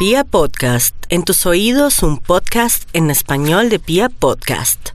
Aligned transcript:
Pia 0.00 0.24
Podcast, 0.24 0.94
en 1.10 1.24
tus 1.24 1.44
oídos 1.44 2.02
un 2.02 2.16
podcast 2.16 2.88
en 2.94 3.10
español 3.10 3.68
de 3.68 3.78
Pia 3.78 4.08
Podcast. 4.08 4.92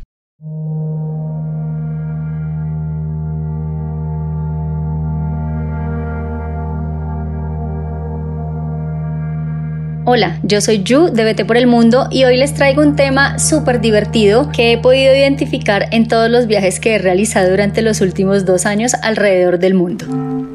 Hola, 10.08 10.40
yo 10.42 10.60
soy 10.60 10.82
Yu 10.82 11.12
de 11.14 11.24
Vete 11.24 11.46
por 11.46 11.58
el 11.58 11.68
Mundo 11.68 12.08
y 12.10 12.24
hoy 12.24 12.38
les 12.38 12.56
traigo 12.56 12.82
un 12.82 12.96
tema 12.96 13.38
súper 13.38 13.82
divertido 13.82 14.50
que 14.52 14.72
he 14.72 14.80
podido 14.80 15.14
identificar 15.14 15.88
en 15.92 16.08
todos 16.08 16.32
los 16.32 16.48
viajes 16.48 16.80
que 16.80 16.96
he 16.96 16.98
realizado 16.98 17.52
durante 17.52 17.84
los 17.84 18.02
últimos 18.02 18.44
dos 18.44 18.66
años 18.66 18.96
alrededor 19.04 19.60
del 19.60 19.76
mundo. 19.76 20.55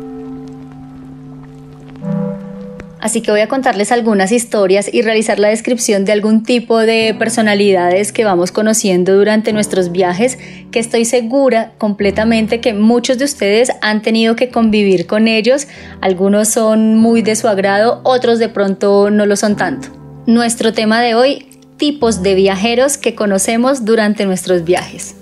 Así 3.01 3.23
que 3.23 3.30
voy 3.30 3.41
a 3.41 3.48
contarles 3.48 3.93
algunas 3.93 4.30
historias 4.30 4.93
y 4.93 5.03
realizar 5.03 5.39
la 5.39 5.49
descripción 5.49 6.04
de 6.04 6.13
algún 6.13 6.43
tipo 6.43 6.79
de 6.79 7.14
personalidades 7.18 8.13
que 8.13 8.25
vamos 8.25 8.53
conociendo 8.53 9.17
durante 9.17 9.53
nuestros 9.53 9.90
viajes, 9.90 10.39
que 10.71 10.79
estoy 10.79 11.04
segura 11.04 11.73
completamente 11.79 12.61
que 12.61 12.75
muchos 12.75 13.18
de 13.18 13.25
ustedes 13.25 13.71
han 13.81 14.03
tenido 14.03 14.36
que 14.36 14.50
convivir 14.50 15.07
con 15.07 15.29
ellos. 15.29 15.67
Algunos 16.00 16.49
son 16.49 16.96
muy 16.96 17.23
de 17.23 17.36
su 17.36 17.49
agrado, 17.49 18.00
otros 18.04 18.39
de 18.39 18.49
pronto 18.49 19.11
no 19.11 19.25
lo 19.25 19.37
son 19.37 19.57
tanto. 19.57 19.89
Nuestro 20.26 20.73
tema 20.73 21.01
de 21.01 21.14
hoy, 21.14 21.46
tipos 21.79 22.23
de 22.23 22.35
viajeros 22.35 22.98
que 22.98 23.14
conocemos 23.14 23.87
durante 23.87 24.26
nuestros 24.26 24.64
viajes. 24.64 25.17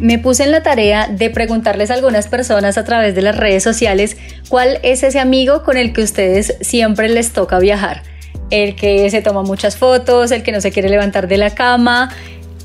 Me 0.00 0.18
puse 0.18 0.44
en 0.44 0.50
la 0.50 0.62
tarea 0.62 1.08
de 1.08 1.30
preguntarles 1.30 1.90
a 1.90 1.94
algunas 1.94 2.28
personas 2.28 2.78
a 2.78 2.84
través 2.84 3.14
de 3.14 3.22
las 3.22 3.36
redes 3.36 3.62
sociales 3.62 4.16
cuál 4.48 4.78
es 4.82 5.02
ese 5.02 5.20
amigo 5.20 5.62
con 5.62 5.76
el 5.76 5.92
que 5.92 6.02
ustedes 6.02 6.56
siempre 6.60 7.08
les 7.08 7.32
toca 7.32 7.58
viajar. 7.58 8.02
El 8.50 8.76
que 8.76 9.08
se 9.10 9.22
toma 9.22 9.42
muchas 9.42 9.76
fotos, 9.76 10.30
el 10.30 10.42
que 10.42 10.52
no 10.52 10.60
se 10.60 10.70
quiere 10.70 10.88
levantar 10.88 11.28
de 11.28 11.38
la 11.38 11.50
cama. 11.50 12.10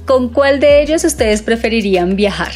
¿Con 0.06 0.30
cuál 0.30 0.59
de 0.59 0.81
ellos 0.81 1.03
ustedes 1.03 1.42
preferirían 1.42 2.16
viajar? 2.16 2.52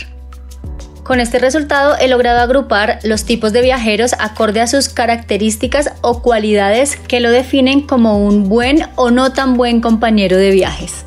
Con 1.04 1.20
este 1.20 1.38
resultado 1.38 1.98
he 2.00 2.08
logrado 2.08 2.40
agrupar 2.40 3.00
los 3.04 3.26
tipos 3.26 3.52
de 3.52 3.62
viajeros 3.62 4.14
acorde 4.20 4.62
a 4.62 4.68
sus 4.68 4.88
características 4.88 5.92
o 6.02 6.22
cualidades 6.22 6.96
que 6.96 7.20
lo 7.20 7.30
definen 7.30 7.82
como 7.82 8.26
un 8.26 8.48
buen 8.48 8.86
o 8.96 9.12
no 9.12 9.34
tan 9.34 9.58
buen 9.58 9.82
compañero 9.82 10.38
de 10.38 10.52
viajes. 10.52 11.06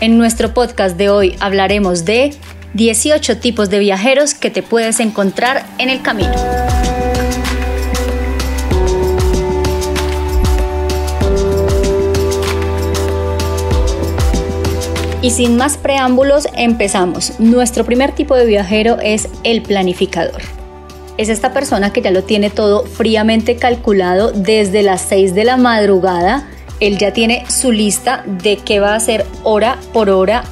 En 0.00 0.16
nuestro 0.16 0.54
podcast 0.54 0.96
de 0.96 1.10
hoy 1.10 1.36
hablaremos 1.40 2.04
de 2.04 2.32
18 2.74 3.38
tipos 3.38 3.68
de 3.68 3.80
viajeros 3.80 4.34
que 4.34 4.50
te 4.50 4.62
puedes 4.62 5.00
encontrar 5.00 5.66
en 5.78 5.90
el 5.90 6.02
camino. 6.02 6.32
Y 15.22 15.30
sin 15.30 15.56
más 15.56 15.76
preámbulos, 15.76 16.48
empezamos. 16.54 17.38
Nuestro 17.40 17.84
primer 17.84 18.12
tipo 18.12 18.36
de 18.36 18.46
viajero 18.46 18.98
es 19.02 19.28
el 19.44 19.62
planificador. 19.62 20.40
Es 21.18 21.28
esta 21.28 21.52
persona 21.52 21.92
que 21.92 22.00
ya 22.00 22.10
lo 22.10 22.24
tiene 22.24 22.48
todo 22.48 22.86
fríamente 22.86 23.56
calculado 23.56 24.32
desde 24.32 24.82
las 24.82 25.02
6 25.02 25.34
de 25.34 25.44
la 25.44 25.58
madrugada. 25.58 26.48
Él 26.78 26.96
ya 26.96 27.12
tiene 27.12 27.44
su 27.50 27.72
lista 27.72 28.24
de 28.26 28.56
qué 28.56 28.80
va 28.80 28.94
a 28.94 28.96
hacer 28.96 29.26
hora 29.42 29.76
por 29.92 30.08
hora 30.08 30.44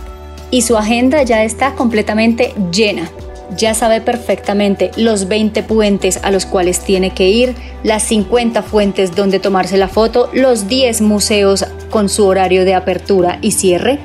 y 0.51 0.63
su 0.63 0.77
agenda 0.77 1.23
ya 1.23 1.45
está 1.45 1.75
completamente 1.75 2.55
llena. 2.73 3.11
Ya 3.57 3.75
sabe 3.75 4.01
perfectamente 4.01 4.91
los 4.97 5.27
20 5.27 5.63
puentes 5.63 6.21
a 6.23 6.31
los 6.31 6.47
cuales 6.47 6.81
tiene 6.81 7.11
que 7.11 7.29
ir, 7.29 7.55
las 7.83 8.03
50 8.05 8.63
fuentes 8.63 9.17
donde 9.17 9.41
tomarse 9.41 9.79
la 9.79 9.89
foto, 9.89 10.29
los 10.33 10.69
10 10.69 11.01
museos 11.01 11.65
con 11.91 12.09
su 12.09 12.27
horario 12.27 12.65
de 12.65 12.75
apertura 12.75 13.39
y 13.41 13.53
cierre. 13.53 13.99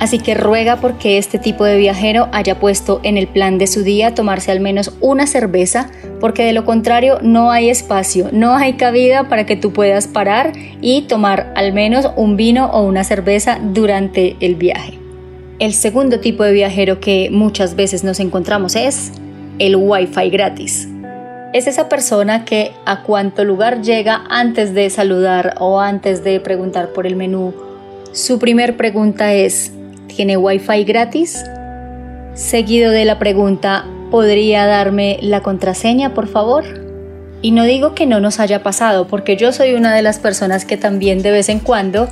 Así 0.00 0.18
que 0.18 0.34
ruega 0.34 0.80
porque 0.80 1.16
este 1.16 1.38
tipo 1.38 1.64
de 1.64 1.76
viajero 1.76 2.28
haya 2.32 2.58
puesto 2.58 2.98
en 3.04 3.16
el 3.16 3.28
plan 3.28 3.56
de 3.56 3.68
su 3.68 3.84
día 3.84 4.16
tomarse 4.16 4.50
al 4.50 4.58
menos 4.58 4.92
una 5.00 5.28
cerveza, 5.28 5.90
porque 6.18 6.44
de 6.44 6.52
lo 6.52 6.64
contrario 6.64 7.20
no 7.22 7.52
hay 7.52 7.70
espacio, 7.70 8.28
no 8.32 8.56
hay 8.56 8.72
cabida 8.72 9.28
para 9.28 9.46
que 9.46 9.56
tú 9.56 9.72
puedas 9.72 10.08
parar 10.08 10.54
y 10.80 11.02
tomar 11.02 11.52
al 11.54 11.72
menos 11.72 12.10
un 12.16 12.36
vino 12.36 12.66
o 12.72 12.82
una 12.82 13.04
cerveza 13.04 13.60
durante 13.62 14.36
el 14.40 14.56
viaje. 14.56 15.01
El 15.62 15.74
segundo 15.74 16.18
tipo 16.18 16.42
de 16.42 16.50
viajero 16.50 16.98
que 16.98 17.30
muchas 17.30 17.76
veces 17.76 18.02
nos 18.02 18.18
encontramos 18.18 18.74
es 18.74 19.12
el 19.60 19.76
Wi-Fi 19.76 20.28
gratis. 20.28 20.88
Es 21.52 21.68
esa 21.68 21.88
persona 21.88 22.44
que 22.44 22.72
a 22.84 23.04
cuánto 23.04 23.44
lugar 23.44 23.80
llega 23.80 24.24
antes 24.28 24.74
de 24.74 24.90
saludar 24.90 25.54
o 25.60 25.78
antes 25.78 26.24
de 26.24 26.40
preguntar 26.40 26.88
por 26.88 27.06
el 27.06 27.14
menú. 27.14 27.54
Su 28.10 28.40
primer 28.40 28.76
pregunta 28.76 29.34
es, 29.34 29.70
¿tiene 30.08 30.36
Wi-Fi 30.36 30.82
gratis? 30.82 31.44
Seguido 32.34 32.90
de 32.90 33.04
la 33.04 33.20
pregunta, 33.20 33.86
¿podría 34.10 34.66
darme 34.66 35.20
la 35.22 35.42
contraseña, 35.44 36.12
por 36.12 36.26
favor? 36.26 36.64
Y 37.40 37.52
no 37.52 37.62
digo 37.62 37.94
que 37.94 38.06
no 38.06 38.18
nos 38.18 38.40
haya 38.40 38.64
pasado, 38.64 39.06
porque 39.06 39.36
yo 39.36 39.52
soy 39.52 39.74
una 39.74 39.94
de 39.94 40.02
las 40.02 40.18
personas 40.18 40.64
que 40.64 40.76
también 40.76 41.22
de 41.22 41.30
vez 41.30 41.48
en 41.48 41.60
cuando 41.60 42.08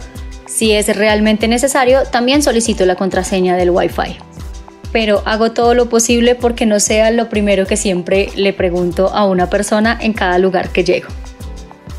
si 0.50 0.72
es 0.72 0.94
realmente 0.96 1.46
necesario, 1.46 2.02
también 2.10 2.42
solicito 2.42 2.84
la 2.84 2.96
contraseña 2.96 3.56
del 3.56 3.70
Wi-Fi. 3.70 4.18
Pero 4.92 5.22
hago 5.24 5.52
todo 5.52 5.74
lo 5.74 5.88
posible 5.88 6.34
porque 6.34 6.66
no 6.66 6.80
sea 6.80 7.12
lo 7.12 7.28
primero 7.28 7.66
que 7.66 7.76
siempre 7.76 8.30
le 8.34 8.52
pregunto 8.52 9.10
a 9.14 9.26
una 9.26 9.48
persona 9.48 9.96
en 10.00 10.12
cada 10.12 10.38
lugar 10.38 10.70
que 10.70 10.82
llego. 10.82 11.08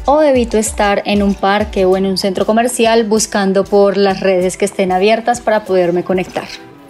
O 0.06 0.22
evito 0.22 0.58
estar 0.58 1.02
en 1.06 1.24
un 1.24 1.34
parque 1.34 1.86
o 1.86 1.96
en 1.96 2.06
un 2.06 2.18
centro 2.18 2.46
comercial 2.46 3.06
buscando 3.06 3.64
por 3.64 3.96
las 3.96 4.20
redes 4.20 4.58
que 4.58 4.66
estén 4.66 4.92
abiertas 4.92 5.40
para 5.40 5.64
poderme 5.64 6.04
conectar. 6.04 6.48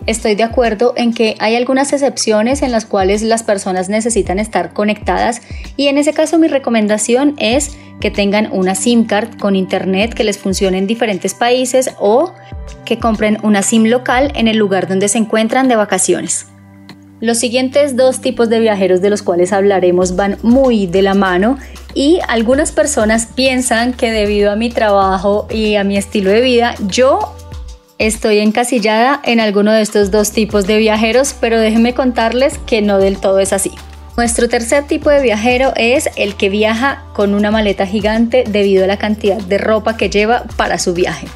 Estoy 0.08 0.34
de 0.34 0.44
acuerdo 0.44 0.94
en 0.98 1.14
que 1.14 1.36
hay 1.40 1.56
algunas 1.56 1.94
excepciones 1.94 2.64
en 2.64 2.72
las 2.72 2.86
cuales 2.86 3.22
las 3.22 3.44
personas 3.44 3.88
necesitan 3.88 4.40
estar 4.40 4.74
conectadas 4.74 5.42
y 5.78 5.88
en 5.88 6.00
ese 6.00 6.14
caso 6.14 6.40
mi 6.40 6.48
recomendación 6.48 7.36
es 7.38 7.78
que 8.00 8.10
tengan 8.10 8.50
una 8.52 8.74
SIM 8.74 9.06
card 9.06 9.38
con 9.38 9.56
internet 9.56 10.16
que 10.16 10.24
les 10.24 10.40
funcione 10.40 10.80
en 10.80 10.88
diferentes 10.88 11.36
países 11.36 11.92
o 12.00 12.34
que 12.84 12.98
compren 12.98 13.38
una 13.44 13.62
SIM 13.62 13.86
local 13.86 14.32
en 14.36 14.48
el 14.48 14.58
lugar 14.58 14.88
donde 14.88 15.08
se 15.08 15.20
encuentran 15.20 15.68
de 15.68 15.76
vacaciones. 15.76 16.48
Los 17.20 17.38
siguientes 17.38 17.96
dos 17.96 18.20
tipos 18.20 18.50
de 18.50 18.60
viajeros 18.60 19.02
de 19.02 19.12
los 19.12 19.22
cuales 19.22 19.54
hablaremos 19.54 20.16
van 20.16 20.40
muy 20.42 20.88
de 20.88 21.04
la 21.04 21.14
mano 21.14 21.60
y 21.94 22.20
algunas 22.28 22.72
personas 22.72 23.28
piensan 23.28 23.94
que 23.94 24.12
debido 24.12 24.52
a 24.52 24.56
mi 24.56 24.72
trabajo 24.72 25.46
y 25.52 25.76
a 25.76 25.84
mi 25.84 25.98
estilo 25.98 26.32
de 26.32 26.42
vida 26.42 26.74
yo 26.88 27.36
Estoy 28.02 28.40
encasillada 28.40 29.22
en 29.24 29.40
alguno 29.40 29.72
de 29.72 29.84
estos 29.84 30.10
dos 30.10 30.32
tipos 30.32 30.66
de 30.66 30.80
viajeros, 30.80 31.36
pero 31.40 31.60
déjenme 31.60 31.94
contarles 31.94 32.58
que 32.66 32.82
no 32.82 32.98
del 32.98 33.20
todo 33.20 33.38
es 33.38 33.54
así. 33.54 33.74
Nuestro 34.18 34.50
tercer 34.50 34.88
tipo 34.88 35.12
de 35.12 35.22
viajero 35.22 35.72
es 35.76 36.10
el 36.16 36.34
que 36.34 36.50
viaja 36.50 37.04
con 37.14 37.36
una 37.36 37.52
maleta 37.52 37.86
gigante 37.86 38.44
debido 38.48 38.86
a 38.86 38.88
la 38.88 38.98
cantidad 38.98 39.38
de 39.38 39.60
ropa 39.60 39.98
que 39.98 40.10
lleva 40.10 40.46
para 40.56 40.80
su 40.80 40.96
viaje. 40.96 41.28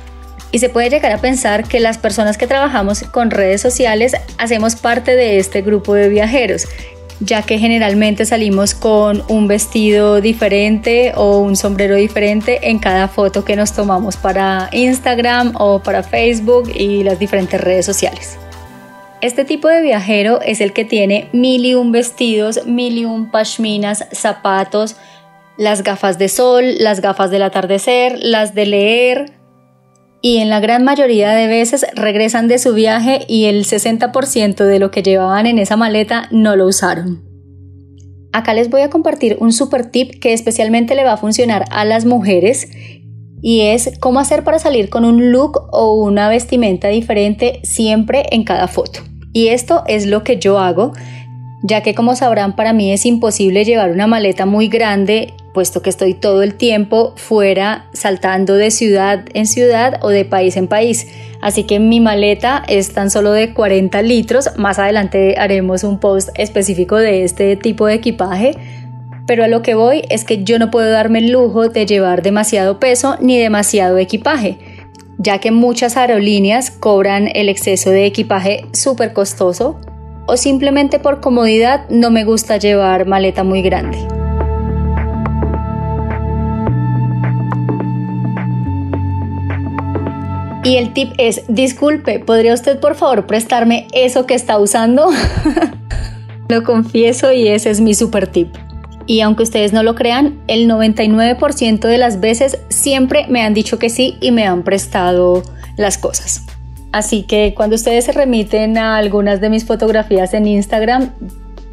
Y 0.51 0.57
se 0.57 0.69
puede 0.69 0.89
llegar 0.89 1.11
a 1.11 1.19
pensar 1.19 1.67
que 1.67 1.79
las 1.79 1.99
personas 1.99 2.35
que 2.35 2.47
trabajamos 2.47 3.03
con 3.03 3.29
redes 3.29 3.61
sociales 3.61 4.13
hacemos 4.39 4.75
parte 4.75 5.15
de 5.15 5.37
este 5.37 5.61
grupo 5.61 5.93
de 5.93 6.09
viajeros 6.09 6.65
ya 7.19 7.43
que 7.43 7.57
generalmente 7.57 8.25
salimos 8.25 8.73
con 8.73 9.23
un 9.29 9.47
vestido 9.47 10.21
diferente 10.21 11.13
o 11.15 11.39
un 11.39 11.55
sombrero 11.55 11.95
diferente 11.95 12.69
en 12.69 12.79
cada 12.79 13.07
foto 13.07 13.45
que 13.45 13.55
nos 13.55 13.73
tomamos 13.73 14.17
para 14.17 14.69
Instagram 14.71 15.53
o 15.55 15.79
para 15.79 16.03
Facebook 16.03 16.69
y 16.73 17.03
las 17.03 17.19
diferentes 17.19 17.59
redes 17.59 17.85
sociales. 17.85 18.37
Este 19.21 19.45
tipo 19.45 19.67
de 19.69 19.81
viajero 19.81 20.41
es 20.41 20.61
el 20.61 20.73
que 20.73 20.85
tiene 20.85 21.29
mil 21.31 21.65
y 21.65 21.73
un 21.73 21.91
vestidos, 21.91 22.65
mil 22.65 22.97
y 22.97 23.05
un 23.05 23.31
pashminas, 23.31 24.05
zapatos, 24.11 24.97
las 25.57 25.83
gafas 25.83 26.17
de 26.19 26.27
sol, 26.27 26.75
las 26.79 26.99
gafas 26.99 27.31
del 27.31 27.43
atardecer, 27.43 28.19
las 28.21 28.53
de 28.53 28.65
leer, 28.65 29.31
y 30.25 30.37
en 30.37 30.49
la 30.49 30.59
gran 30.59 30.83
mayoría 30.83 31.35
de 31.35 31.45
veces 31.45 31.85
regresan 31.93 32.47
de 32.47 32.57
su 32.57 32.73
viaje 32.73 33.25
y 33.27 33.45
el 33.45 33.63
60% 33.63 34.65
de 34.65 34.79
lo 34.79 34.89
que 34.89 35.03
llevaban 35.03 35.45
en 35.45 35.59
esa 35.59 35.77
maleta 35.77 36.29
no 36.31 36.55
lo 36.55 36.65
usaron. 36.65 37.23
Acá 38.33 38.55
les 38.55 38.71
voy 38.71 38.81
a 38.81 38.89
compartir 38.89 39.37
un 39.39 39.53
super 39.53 39.85
tip 39.85 40.19
que 40.19 40.33
especialmente 40.33 40.95
le 40.95 41.03
va 41.03 41.13
a 41.13 41.17
funcionar 41.17 41.65
a 41.69 41.85
las 41.85 42.05
mujeres 42.05 42.71
y 43.43 43.61
es 43.61 43.91
cómo 43.99 44.19
hacer 44.19 44.43
para 44.43 44.57
salir 44.57 44.89
con 44.89 45.05
un 45.05 45.31
look 45.31 45.69
o 45.71 45.93
una 45.93 46.27
vestimenta 46.27 46.87
diferente 46.87 47.59
siempre 47.61 48.25
en 48.31 48.45
cada 48.45 48.67
foto. 48.67 49.01
Y 49.31 49.49
esto 49.49 49.83
es 49.85 50.07
lo 50.07 50.23
que 50.23 50.39
yo 50.39 50.57
hago, 50.57 50.93
ya 51.67 51.81
que 51.81 51.95
como 51.95 52.15
sabrán 52.15 52.55
para 52.55 52.73
mí 52.73 52.91
es 52.91 53.07
imposible 53.07 53.65
llevar 53.65 53.89
una 53.89 54.05
maleta 54.05 54.45
muy 54.45 54.67
grande 54.67 55.33
puesto 55.51 55.81
que 55.81 55.89
estoy 55.89 56.13
todo 56.13 56.43
el 56.43 56.53
tiempo 56.53 57.13
fuera 57.15 57.87
saltando 57.91 58.53
de 58.55 58.69
ciudad 58.69 59.25
en 59.33 59.47
ciudad 59.47 59.99
o 60.01 60.09
de 60.09 60.25
país 60.25 60.57
en 60.57 60.67
país. 60.67 61.07
Así 61.41 61.63
que 61.63 61.79
mi 61.79 61.99
maleta 61.99 62.63
es 62.67 62.93
tan 62.93 63.09
solo 63.09 63.31
de 63.31 63.53
40 63.53 64.01
litros. 64.01 64.49
Más 64.57 64.77
adelante 64.77 65.35
haremos 65.39 65.83
un 65.83 65.99
post 65.99 66.29
específico 66.35 66.97
de 66.97 67.23
este 67.23 67.55
tipo 67.55 67.87
de 67.87 67.95
equipaje. 67.95 68.57
Pero 69.25 69.45
a 69.45 69.47
lo 69.47 69.61
que 69.61 69.75
voy 69.75 70.03
es 70.09 70.23
que 70.25 70.43
yo 70.43 70.59
no 70.59 70.69
puedo 70.69 70.91
darme 70.91 71.19
el 71.19 71.31
lujo 71.31 71.69
de 71.69 71.85
llevar 71.85 72.21
demasiado 72.21 72.79
peso 72.79 73.15
ni 73.21 73.39
demasiado 73.39 73.97
equipaje, 73.97 74.57
ya 75.17 75.39
que 75.39 75.49
muchas 75.51 75.97
aerolíneas 75.97 76.69
cobran 76.69 77.29
el 77.33 77.47
exceso 77.49 77.89
de 77.89 78.05
equipaje 78.05 78.65
súper 78.73 79.13
costoso 79.13 79.79
o 80.25 80.37
simplemente 80.37 80.99
por 80.99 81.21
comodidad 81.21 81.87
no 81.89 82.11
me 82.11 82.23
gusta 82.23 82.57
llevar 82.57 83.05
maleta 83.05 83.43
muy 83.43 83.61
grande. 83.61 83.97
Y 90.63 90.77
el 90.77 90.93
tip 90.93 91.13
es, 91.19 91.43
disculpe, 91.47 92.19
¿podría 92.19 92.53
usted 92.55 92.79
por 92.79 92.95
favor 92.95 93.27
prestarme 93.27 93.87
eso 93.93 94.25
que 94.25 94.33
está 94.33 94.57
usando? 94.57 95.09
lo 96.49 96.63
confieso 96.63 97.31
y 97.31 97.47
ese 97.47 97.69
es 97.69 97.81
mi 97.81 97.93
super 97.93 98.25
tip. 98.25 98.55
Y 99.05 99.21
aunque 99.21 99.43
ustedes 99.43 99.73
no 99.73 99.83
lo 99.83 99.93
crean, 99.93 100.41
el 100.47 100.67
99% 100.67 101.79
de 101.87 101.97
las 101.99 102.19
veces 102.19 102.57
siempre 102.69 103.27
me 103.29 103.43
han 103.43 103.53
dicho 103.53 103.77
que 103.77 103.91
sí 103.91 104.17
y 104.19 104.31
me 104.31 104.47
han 104.47 104.63
prestado 104.63 105.43
las 105.77 105.99
cosas. 105.99 106.41
Así 106.95 107.23
que 107.23 107.53
cuando 107.53 107.75
ustedes 107.75 108.05
se 108.05 108.13
remiten 108.13 108.77
a 108.77 108.95
algunas 108.95 109.41
de 109.41 109.49
mis 109.49 109.65
fotografías 109.65 110.33
en 110.33 110.47
Instagram, 110.47 111.09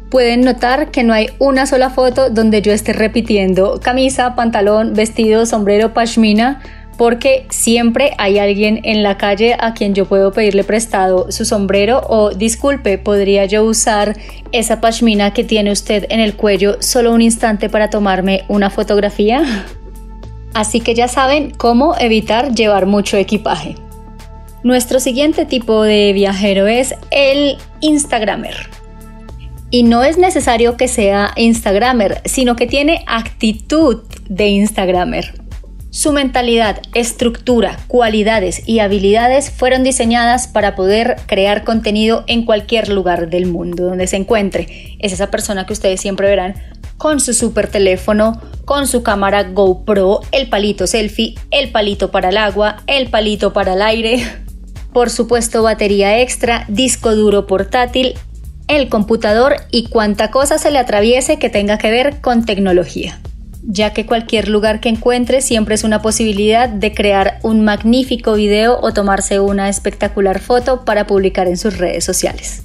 pueden 0.09 0.41
notar 0.41 0.91
que 0.91 1.05
no 1.05 1.13
hay 1.13 1.27
una 1.39 1.65
sola 1.65 1.89
foto 1.89 2.29
donde 2.29 2.61
yo 2.61 2.73
esté 2.73 2.91
repitiendo 2.91 3.79
camisa, 3.81 4.35
pantalón, 4.35 4.93
vestido, 4.95 5.45
sombrero, 5.45 5.93
pashmina 5.93 6.61
porque 6.97 7.45
siempre 7.49 8.11
hay 8.17 8.37
alguien 8.37 8.81
en 8.83 9.01
la 9.01 9.17
calle 9.17 9.55
a 9.57 9.73
quien 9.73 9.93
yo 9.93 10.03
puedo 10.07 10.33
pedirle 10.33 10.65
prestado 10.65 11.31
su 11.31 11.45
sombrero 11.45 12.01
o 12.09 12.31
disculpe, 12.31 12.97
podría 12.97 13.45
yo 13.45 13.63
usar 13.63 14.17
esa 14.51 14.81
pashmina 14.81 15.31
que 15.31 15.45
tiene 15.45 15.71
usted 15.71 16.05
en 16.09 16.19
el 16.19 16.35
cuello 16.35 16.81
solo 16.81 17.13
un 17.13 17.21
instante 17.21 17.69
para 17.69 17.89
tomarme 17.89 18.43
una 18.49 18.69
fotografía. 18.69 19.41
Así 20.53 20.81
que 20.81 20.95
ya 20.95 21.07
saben 21.07 21.51
cómo 21.51 21.95
evitar 21.97 22.53
llevar 22.53 22.87
mucho 22.87 23.15
equipaje. 23.15 23.77
Nuestro 24.63 25.01
siguiente 25.01 25.45
tipo 25.45 25.83
de 25.83 26.13
viajero 26.13 26.67
es 26.67 26.95
el 27.11 27.57
Instagramer. 27.81 28.55
Y 29.69 29.83
no 29.83 30.05
es 30.05 30.17
necesario 30.17 30.77
que 30.77 30.87
sea 30.87 31.33
Instagramer, 31.35 32.21
sino 32.23 32.55
que 32.55 32.65
tiene 32.65 33.03
actitud 33.05 34.03
de 34.29 34.47
Instagramer. 34.47 35.33
Su 35.89 36.13
mentalidad, 36.13 36.81
estructura, 36.93 37.77
cualidades 37.87 38.63
y 38.65 38.79
habilidades 38.79 39.51
fueron 39.51 39.83
diseñadas 39.83 40.47
para 40.47 40.75
poder 40.75 41.17
crear 41.25 41.65
contenido 41.65 42.23
en 42.27 42.45
cualquier 42.45 42.87
lugar 42.87 43.29
del 43.29 43.47
mundo 43.47 43.83
donde 43.83 44.07
se 44.07 44.15
encuentre. 44.15 44.95
Es 44.99 45.11
esa 45.11 45.29
persona 45.29 45.65
que 45.65 45.73
ustedes 45.73 45.99
siempre 45.99 46.29
verán 46.29 46.55
con 46.97 47.19
su 47.19 47.33
super 47.33 47.67
teléfono, 47.67 48.39
con 48.63 48.87
su 48.87 49.03
cámara 49.03 49.43
GoPro, 49.43 50.21
el 50.31 50.47
palito 50.47 50.87
selfie, 50.87 51.35
el 51.51 51.69
palito 51.69 52.11
para 52.11 52.29
el 52.29 52.37
agua, 52.37 52.77
el 52.87 53.09
palito 53.09 53.51
para 53.51 53.73
el 53.73 53.81
aire, 53.81 54.23
por 54.93 55.09
supuesto 55.09 55.63
batería 55.63 56.21
extra, 56.21 56.65
disco 56.67 57.15
duro 57.15 57.47
portátil, 57.47 58.13
el 58.67 58.87
computador 58.89 59.55
y 59.71 59.89
cuanta 59.89 60.31
cosa 60.31 60.57
se 60.57 60.71
le 60.71 60.79
atraviese 60.79 61.37
que 61.37 61.49
tenga 61.49 61.77
que 61.77 61.91
ver 61.91 62.21
con 62.21 62.45
tecnología 62.45 63.19
ya 63.65 63.93
que 63.93 64.05
cualquier 64.05 64.49
lugar 64.49 64.79
que 64.79 64.89
encuentre 64.89 65.41
siempre 65.41 65.75
es 65.75 65.83
una 65.83 66.01
posibilidad 66.01 66.67
de 66.69 66.93
crear 66.93 67.39
un 67.43 67.63
magnífico 67.63 68.33
video 68.33 68.79
o 68.81 68.93
tomarse 68.93 69.39
una 69.39 69.69
espectacular 69.69 70.39
foto 70.39 70.83
para 70.85 71.07
publicar 71.07 71.47
en 71.47 71.57
sus 71.57 71.77
redes 71.77 72.03
sociales. 72.03 72.63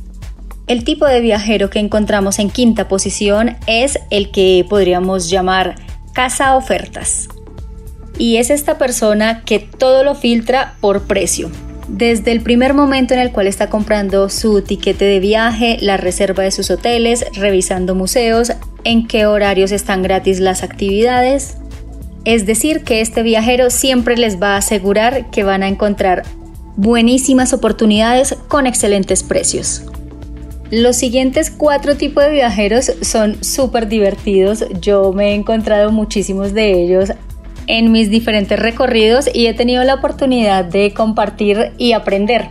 El 0.66 0.84
tipo 0.84 1.06
de 1.06 1.20
viajero 1.20 1.70
que 1.70 1.78
encontramos 1.78 2.38
en 2.38 2.50
quinta 2.50 2.88
posición 2.88 3.56
es 3.66 3.98
el 4.10 4.30
que 4.30 4.66
podríamos 4.68 5.30
llamar 5.30 5.76
casa 6.12 6.56
ofertas. 6.56 7.28
Y 8.18 8.36
es 8.36 8.50
esta 8.50 8.76
persona 8.76 9.44
que 9.44 9.60
todo 9.60 10.02
lo 10.02 10.14
filtra 10.14 10.74
por 10.80 11.06
precio, 11.06 11.50
desde 11.88 12.32
el 12.32 12.42
primer 12.42 12.74
momento 12.74 13.14
en 13.14 13.20
el 13.20 13.32
cual 13.32 13.46
está 13.46 13.70
comprando 13.70 14.28
su 14.28 14.62
tiquete 14.62 15.04
de 15.04 15.20
viaje, 15.20 15.78
la 15.80 15.96
reserva 15.96 16.42
de 16.42 16.50
sus 16.50 16.70
hoteles, 16.70 17.24
revisando 17.34 17.94
museos, 17.94 18.52
en 18.84 19.06
qué 19.06 19.26
horarios 19.26 19.72
están 19.72 20.02
gratis 20.02 20.38
las 20.38 20.62
actividades. 20.62 21.56
Es 22.24 22.44
decir, 22.44 22.84
que 22.84 23.00
este 23.00 23.22
viajero 23.22 23.70
siempre 23.70 24.16
les 24.16 24.40
va 24.40 24.54
a 24.54 24.58
asegurar 24.58 25.30
que 25.30 25.44
van 25.44 25.62
a 25.62 25.68
encontrar 25.68 26.24
buenísimas 26.76 27.52
oportunidades 27.54 28.36
con 28.48 28.66
excelentes 28.66 29.22
precios. 29.22 29.82
Los 30.70 30.96
siguientes 30.96 31.50
cuatro 31.50 31.96
tipos 31.96 32.22
de 32.24 32.30
viajeros 32.30 32.92
son 33.00 33.42
súper 33.42 33.88
divertidos. 33.88 34.66
Yo 34.82 35.14
me 35.14 35.30
he 35.30 35.34
encontrado 35.34 35.90
muchísimos 35.90 36.52
de 36.52 36.82
ellos 36.82 37.12
en 37.68 37.92
mis 37.92 38.10
diferentes 38.10 38.58
recorridos 38.58 39.30
y 39.32 39.46
he 39.46 39.54
tenido 39.54 39.84
la 39.84 39.94
oportunidad 39.94 40.64
de 40.64 40.92
compartir 40.92 41.72
y 41.78 41.92
aprender 41.92 42.48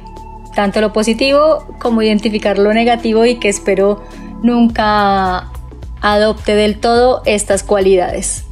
tanto 0.56 0.80
lo 0.82 0.94
positivo 0.94 1.68
como 1.80 2.02
identificar 2.02 2.58
lo 2.58 2.74
negativo 2.74 3.26
y 3.26 3.36
que 3.36 3.50
espero 3.50 4.02
nunca 4.42 5.52
adopte 6.02 6.56
del 6.56 6.80
todo 6.80 7.22
estas 7.26 7.64
cualidades. 7.64 8.46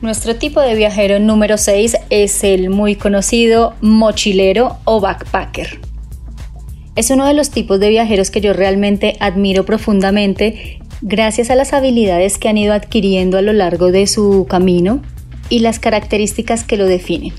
Nuestro 0.00 0.36
tipo 0.36 0.60
de 0.60 0.74
viajero 0.74 1.18
número 1.18 1.58
6 1.58 1.96
es 2.10 2.42
el 2.42 2.70
muy 2.70 2.96
conocido 2.96 3.74
mochilero 3.80 4.78
o 4.84 5.00
backpacker. 5.00 5.78
Es 6.96 7.10
uno 7.10 7.26
de 7.26 7.34
los 7.34 7.50
tipos 7.50 7.80
de 7.80 7.88
viajeros 7.88 8.30
que 8.30 8.40
yo 8.40 8.52
realmente 8.52 9.16
admiro 9.20 9.64
profundamente 9.64 10.80
gracias 11.02 11.50
a 11.50 11.54
las 11.54 11.72
habilidades 11.72 12.38
que 12.38 12.48
han 12.48 12.58
ido 12.58 12.72
adquiriendo 12.72 13.38
a 13.38 13.42
lo 13.42 13.52
largo 13.52 13.92
de 13.92 14.06
su 14.06 14.46
camino 14.48 15.02
y 15.52 15.58
las 15.58 15.78
características 15.78 16.64
que 16.64 16.78
lo 16.78 16.86
definen. 16.86 17.34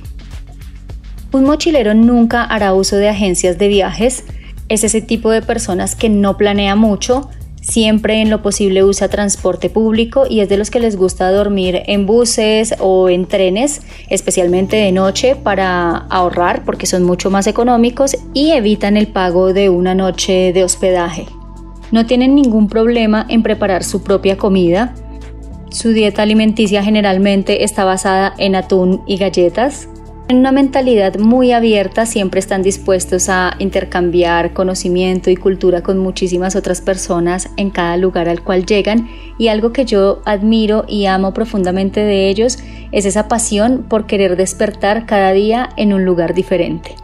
Un 1.32 1.46
mochilero 1.46 1.96
nunca 1.96 2.44
hará 2.44 2.76
uso 2.76 2.98
de 2.98 3.10
agencias 3.10 3.58
de 3.58 3.68
viajes, 3.68 4.26
es 4.70 4.84
ese 4.84 5.02
tipo 5.02 5.32
de 5.32 5.42
personas 5.42 5.96
que 5.96 6.10
no 6.10 6.38
planea 6.38 6.76
mucho, 6.76 7.28
siempre 7.60 8.22
en 8.22 8.30
lo 8.30 8.44
posible 8.44 8.84
usa 8.84 9.10
transporte 9.10 9.72
público 9.72 10.26
y 10.30 10.42
es 10.42 10.50
de 10.50 10.58
los 10.58 10.70
que 10.70 10.80
les 10.80 10.96
gusta 10.96 11.32
dormir 11.32 11.82
en 11.88 12.06
buses 12.06 12.76
o 12.80 13.10
en 13.10 13.26
trenes, 13.26 13.82
especialmente 14.12 14.76
de 14.76 14.92
noche 14.92 15.36
para 15.36 15.98
ahorrar 16.12 16.66
porque 16.66 16.86
son 16.86 17.02
mucho 17.02 17.32
más 17.32 17.48
económicos 17.48 18.16
y 18.36 18.52
evitan 18.52 18.96
el 18.96 19.08
pago 19.08 19.54
de 19.54 19.72
una 19.72 19.96
noche 19.96 20.54
de 20.54 20.64
hospedaje. 20.64 21.26
No 21.92 22.06
tienen 22.06 22.36
ningún 22.36 22.68
problema 22.68 23.26
en 23.28 23.42
preparar 23.42 23.84
su 23.84 24.04
propia 24.04 24.38
comida, 24.38 24.94
su 25.74 25.90
dieta 25.90 26.22
alimenticia 26.22 26.84
generalmente 26.84 27.64
está 27.64 27.84
basada 27.84 28.36
en 28.38 28.56
atún 28.56 29.02
y 29.08 29.18
galletas. 29.18 29.90
En 30.30 30.38
una 30.38 30.52
mentalidad 30.52 31.18
muy 31.18 31.52
abierta 31.52 32.06
siempre 32.06 32.40
están 32.40 32.62
dispuestos 32.62 33.28
a 33.28 33.56
intercambiar 33.58 34.54
conocimiento 34.54 35.32
y 35.32 35.36
cultura 35.36 35.82
con 35.82 35.98
muchísimas 35.98 36.56
otras 36.56 36.80
personas 36.80 37.50
en 37.58 37.72
cada 37.72 37.98
lugar 37.98 38.30
al 38.30 38.44
cual 38.44 38.68
llegan 38.68 39.10
y 39.40 39.48
algo 39.48 39.74
que 39.74 39.86
yo 39.86 40.22
admiro 40.26 40.86
y 40.88 41.08
amo 41.08 41.34
profundamente 41.34 42.02
de 42.02 42.30
ellos 42.30 42.60
es 42.92 43.08
esa 43.08 43.28
pasión 43.28 43.84
por 43.90 44.06
querer 44.06 44.38
despertar 44.38 45.08
cada 45.08 45.34
día 45.34 45.70
en 45.76 45.92
un 45.92 46.06
lugar 46.06 46.36
diferente. 46.36 46.96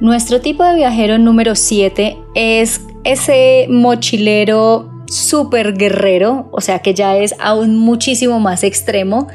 Nuestro 0.00 0.40
tipo 0.40 0.64
de 0.64 0.74
viajero 0.74 1.16
número 1.18 1.54
7 1.54 2.18
es 2.34 2.80
ese 3.04 3.66
mochilero 3.70 4.99
súper 5.10 5.74
guerrero, 5.74 6.48
o 6.52 6.60
sea 6.60 6.78
que 6.78 6.94
ya 6.94 7.16
es 7.16 7.34
aún 7.40 7.76
muchísimo 7.76 8.38
más 8.40 8.62
extremo. 8.62 9.26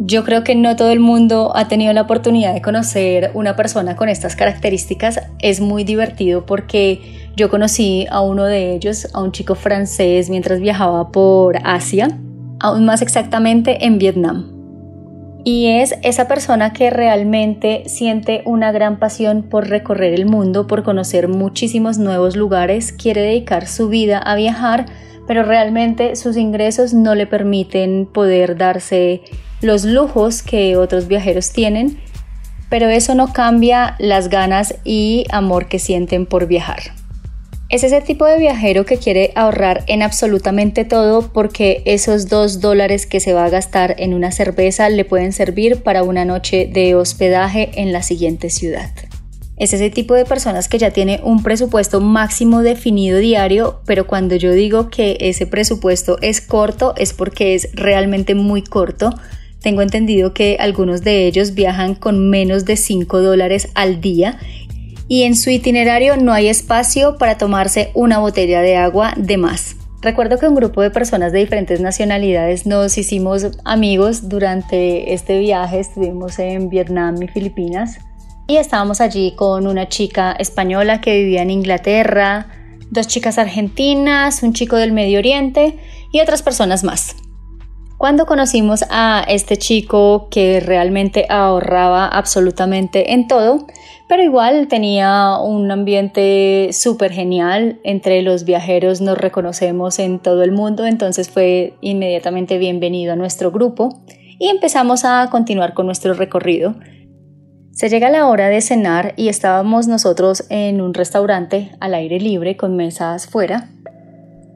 Yo 0.00 0.24
creo 0.24 0.42
que 0.42 0.54
no 0.54 0.74
todo 0.74 0.90
el 0.90 1.00
mundo 1.00 1.52
ha 1.54 1.68
tenido 1.68 1.92
la 1.92 2.02
oportunidad 2.02 2.54
de 2.54 2.62
conocer 2.62 3.30
una 3.34 3.54
persona 3.54 3.94
con 3.94 4.08
estas 4.08 4.36
características. 4.36 5.20
Es 5.38 5.60
muy 5.60 5.84
divertido 5.84 6.46
porque 6.46 7.30
yo 7.36 7.50
conocí 7.50 8.06
a 8.10 8.22
uno 8.22 8.44
de 8.44 8.74
ellos, 8.74 9.06
a 9.12 9.20
un 9.20 9.32
chico 9.32 9.54
francés, 9.54 10.30
mientras 10.30 10.60
viajaba 10.60 11.12
por 11.12 11.58
Asia, 11.62 12.18
aún 12.58 12.86
más 12.86 13.02
exactamente 13.02 13.84
en 13.84 13.98
Vietnam. 13.98 14.61
Y 15.44 15.66
es 15.66 15.94
esa 16.02 16.28
persona 16.28 16.72
que 16.72 16.90
realmente 16.90 17.82
siente 17.86 18.42
una 18.44 18.70
gran 18.70 18.98
pasión 18.98 19.42
por 19.42 19.68
recorrer 19.68 20.14
el 20.14 20.26
mundo, 20.26 20.68
por 20.68 20.84
conocer 20.84 21.26
muchísimos 21.26 21.98
nuevos 21.98 22.36
lugares, 22.36 22.92
quiere 22.92 23.22
dedicar 23.22 23.66
su 23.66 23.88
vida 23.88 24.18
a 24.18 24.36
viajar, 24.36 24.86
pero 25.26 25.42
realmente 25.42 26.14
sus 26.14 26.36
ingresos 26.36 26.94
no 26.94 27.16
le 27.16 27.26
permiten 27.26 28.06
poder 28.06 28.56
darse 28.56 29.22
los 29.60 29.84
lujos 29.84 30.42
que 30.42 30.76
otros 30.76 31.08
viajeros 31.08 31.50
tienen, 31.50 31.98
pero 32.68 32.88
eso 32.88 33.14
no 33.16 33.32
cambia 33.32 33.96
las 33.98 34.28
ganas 34.28 34.76
y 34.84 35.26
amor 35.30 35.66
que 35.66 35.80
sienten 35.80 36.24
por 36.24 36.46
viajar. 36.46 37.01
Es 37.72 37.82
ese 37.84 38.02
tipo 38.02 38.26
de 38.26 38.38
viajero 38.38 38.84
que 38.84 38.98
quiere 38.98 39.32
ahorrar 39.34 39.82
en 39.86 40.02
absolutamente 40.02 40.84
todo 40.84 41.32
porque 41.32 41.80
esos 41.86 42.28
dos 42.28 42.60
dólares 42.60 43.06
que 43.06 43.18
se 43.18 43.32
va 43.32 43.46
a 43.46 43.48
gastar 43.48 43.94
en 43.96 44.12
una 44.12 44.30
cerveza 44.30 44.90
le 44.90 45.06
pueden 45.06 45.32
servir 45.32 45.82
para 45.82 46.02
una 46.02 46.26
noche 46.26 46.68
de 46.70 46.94
hospedaje 46.94 47.70
en 47.76 47.90
la 47.90 48.02
siguiente 48.02 48.50
ciudad. 48.50 48.90
es 49.56 49.72
ese 49.72 49.88
tipo 49.88 50.12
de 50.12 50.26
personas 50.26 50.68
que 50.68 50.76
ya 50.76 50.90
tiene 50.90 51.20
un 51.24 51.42
presupuesto 51.42 52.02
máximo 52.02 52.60
definido 52.60 53.16
diario, 53.16 53.80
pero 53.86 54.06
cuando 54.06 54.36
yo 54.36 54.52
digo 54.52 54.90
que 54.90 55.16
ese 55.20 55.46
presupuesto 55.46 56.18
es 56.20 56.42
corto 56.42 56.92
es 56.98 57.14
porque 57.14 57.54
es 57.54 57.70
realmente 57.72 58.34
muy 58.34 58.60
corto. 58.60 59.14
Tengo 59.62 59.80
entendido 59.80 60.34
que 60.34 60.58
algunos 60.60 61.02
de 61.02 61.26
ellos 61.26 61.54
viajan 61.54 61.94
con 61.94 62.28
menos 62.28 62.66
de 62.66 62.76
5 62.76 63.22
dólares 63.22 63.68
al 63.74 64.02
día 64.02 64.38
y 65.12 65.24
en 65.24 65.36
su 65.36 65.50
itinerario 65.50 66.16
no 66.16 66.32
hay 66.32 66.48
espacio 66.48 67.18
para 67.18 67.36
tomarse 67.36 67.90
una 67.92 68.18
botella 68.18 68.62
de 68.62 68.78
agua 68.78 69.12
de 69.18 69.36
más. 69.36 69.76
Recuerdo 70.00 70.38
que 70.38 70.48
un 70.48 70.54
grupo 70.54 70.80
de 70.80 70.90
personas 70.90 71.32
de 71.32 71.40
diferentes 71.40 71.82
nacionalidades 71.82 72.64
nos 72.64 72.96
hicimos 72.96 73.46
amigos 73.66 74.30
durante 74.30 75.12
este 75.12 75.38
viaje, 75.38 75.80
estuvimos 75.80 76.38
en 76.38 76.70
Vietnam 76.70 77.22
y 77.22 77.28
Filipinas 77.28 77.98
y 78.46 78.56
estábamos 78.56 79.02
allí 79.02 79.34
con 79.36 79.66
una 79.66 79.86
chica 79.86 80.32
española 80.32 81.02
que 81.02 81.18
vivía 81.18 81.42
en 81.42 81.50
Inglaterra, 81.50 82.46
dos 82.90 83.06
chicas 83.06 83.36
argentinas, 83.36 84.42
un 84.42 84.54
chico 84.54 84.76
del 84.76 84.92
Medio 84.92 85.18
Oriente 85.18 85.76
y 86.10 86.20
otras 86.20 86.40
personas 86.40 86.84
más. 86.84 87.16
Cuando 87.98 88.24
conocimos 88.24 88.82
a 88.88 89.26
este 89.28 89.58
chico 89.58 90.28
que 90.30 90.58
realmente 90.60 91.26
ahorraba 91.28 92.08
absolutamente 92.08 93.12
en 93.12 93.28
todo, 93.28 93.66
pero 94.08 94.22
igual 94.22 94.68
tenía 94.68 95.38
un 95.38 95.70
ambiente 95.70 96.70
súper 96.72 97.12
genial. 97.12 97.80
Entre 97.84 98.22
los 98.22 98.44
viajeros 98.44 99.00
nos 99.00 99.18
reconocemos 99.18 99.98
en 99.98 100.18
todo 100.18 100.42
el 100.42 100.52
mundo, 100.52 100.86
entonces 100.86 101.30
fue 101.30 101.74
inmediatamente 101.80 102.58
bienvenido 102.58 103.12
a 103.12 103.16
nuestro 103.16 103.50
grupo 103.50 104.00
y 104.38 104.48
empezamos 104.48 105.04
a 105.04 105.28
continuar 105.30 105.74
con 105.74 105.86
nuestro 105.86 106.14
recorrido. 106.14 106.74
Se 107.72 107.88
llega 107.88 108.10
la 108.10 108.26
hora 108.26 108.48
de 108.48 108.60
cenar 108.60 109.14
y 109.16 109.28
estábamos 109.28 109.86
nosotros 109.86 110.44
en 110.50 110.80
un 110.80 110.92
restaurante 110.92 111.70
al 111.80 111.94
aire 111.94 112.20
libre 112.20 112.56
con 112.56 112.76
mesas 112.76 113.26
fuera 113.26 113.70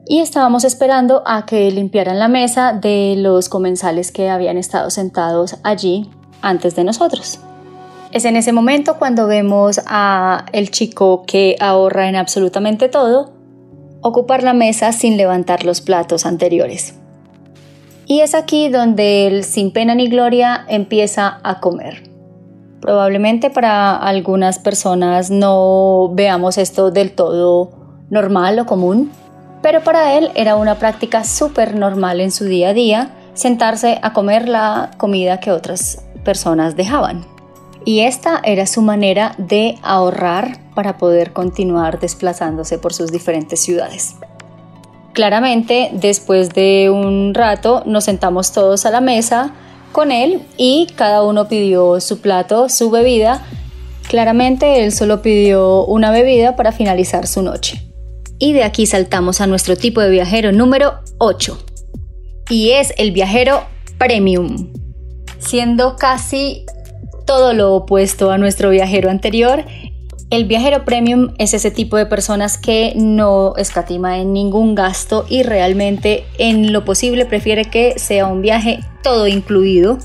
y 0.05 0.19
estábamos 0.19 0.63
esperando 0.63 1.23
a 1.25 1.45
que 1.45 1.69
limpiaran 1.71 2.19
la 2.19 2.27
mesa 2.27 2.73
de 2.73 3.15
los 3.17 3.49
comensales 3.49 4.11
que 4.11 4.29
habían 4.29 4.57
estado 4.57 4.89
sentados 4.89 5.57
allí 5.63 6.09
antes 6.41 6.75
de 6.75 6.83
nosotros. 6.83 7.39
Es 8.17 8.25
en 8.25 8.35
ese 8.35 8.51
momento 8.51 8.95
cuando 8.97 9.27
vemos 9.27 9.79
a 9.85 10.47
el 10.51 10.71
chico 10.71 11.23
que 11.27 11.55
ahorra 11.59 12.09
en 12.09 12.15
absolutamente 12.15 12.89
todo 12.89 13.31
ocupar 14.01 14.41
la 14.41 14.53
mesa 14.53 14.91
sin 14.91 15.17
levantar 15.17 15.63
los 15.63 15.81
platos 15.81 16.25
anteriores. 16.25 16.95
Y 18.07 18.21
es 18.21 18.33
aquí 18.33 18.69
donde 18.69 19.27
él 19.27 19.43
sin 19.43 19.71
pena 19.71 19.93
ni 19.93 20.07
gloria 20.07 20.65
empieza 20.67 21.39
a 21.43 21.59
comer. 21.59 22.09
Probablemente 22.81 23.51
para 23.51 23.95
algunas 23.95 24.57
personas 24.57 25.29
no 25.29 26.09
veamos 26.11 26.57
esto 26.57 26.89
del 26.89 27.11
todo 27.11 27.69
normal 28.09 28.57
o 28.57 28.65
común, 28.65 29.11
pero 29.61 29.83
para 29.83 30.15
él 30.15 30.31
era 30.33 30.55
una 30.55 30.79
práctica 30.79 31.23
súper 31.23 31.75
normal 31.75 32.19
en 32.19 32.31
su 32.31 32.45
día 32.45 32.69
a 32.69 32.73
día 32.73 33.11
sentarse 33.35 33.99
a 34.01 34.13
comer 34.13 34.49
la 34.49 34.89
comida 34.97 35.39
que 35.39 35.51
otras 35.51 36.03
personas 36.23 36.75
dejaban 36.75 37.36
y 37.87 38.01
esta 38.01 38.41
era 38.43 38.67
su 38.67 38.81
manera 38.81 39.33
de 39.37 39.77
ahorrar 39.81 40.59
para 40.75 40.97
poder 40.97 41.31
continuar 41.31 42.01
desplazándose 42.01 42.77
por 42.77 42.93
sus 42.93 43.13
diferentes 43.13 43.61
ciudades. 43.61 44.15
Claramente, 45.13 45.91
después 45.93 46.49
de 46.49 46.89
un 46.89 47.33
rato, 47.33 47.83
nos 47.85 48.03
sentamos 48.03 48.51
todos 48.51 48.85
a 48.85 48.91
la 48.91 48.99
mesa 48.99 49.53
con 49.93 50.11
él 50.11 50.41
y 50.57 50.87
cada 50.97 51.23
uno 51.23 51.47
pidió 51.47 52.01
su 52.01 52.19
plato, 52.19 52.67
su 52.67 52.89
bebida. 52.89 53.45
Claramente, 54.09 54.83
él 54.83 54.91
solo 54.91 55.21
pidió 55.21 55.85
una 55.85 56.11
bebida 56.11 56.57
para 56.57 56.73
finalizar 56.73 57.25
su 57.25 57.41
noche. 57.41 57.81
Y 58.37 58.51
de 58.51 58.65
aquí 58.65 58.85
saltamos 58.85 59.39
a 59.39 59.47
nuestro 59.47 59.77
tipo 59.77 60.01
de 60.01 60.09
viajero 60.09 60.51
número 60.51 60.95
8. 61.19 61.57
Y 62.49 62.71
es 62.71 62.93
el 62.97 63.13
viajero 63.13 63.63
premium. 63.97 64.73
Siendo 65.39 65.95
casi 65.95 66.65
todo 67.27 67.53
lo 67.53 67.75
opuesto 67.75 68.31
a 68.31 68.39
nuestro 68.39 68.71
viajero 68.71 69.11
anterior. 69.11 69.65
El 70.31 70.45
viajero 70.45 70.83
premium 70.83 71.33
es 71.37 71.53
ese 71.53 71.69
tipo 71.69 71.95
de 71.95 72.07
personas 72.07 72.57
que 72.57 72.93
no 72.95 73.55
escatima 73.57 74.17
en 74.17 74.33
ningún 74.33 74.73
gasto 74.73 75.25
y 75.29 75.43
realmente 75.43 76.25
en 76.39 76.73
lo 76.73 76.83
posible 76.83 77.25
prefiere 77.25 77.65
que 77.65 77.99
sea 77.99 78.25
un 78.25 78.41
viaje 78.41 78.79
todo 79.03 79.27
incluido. 79.27 79.99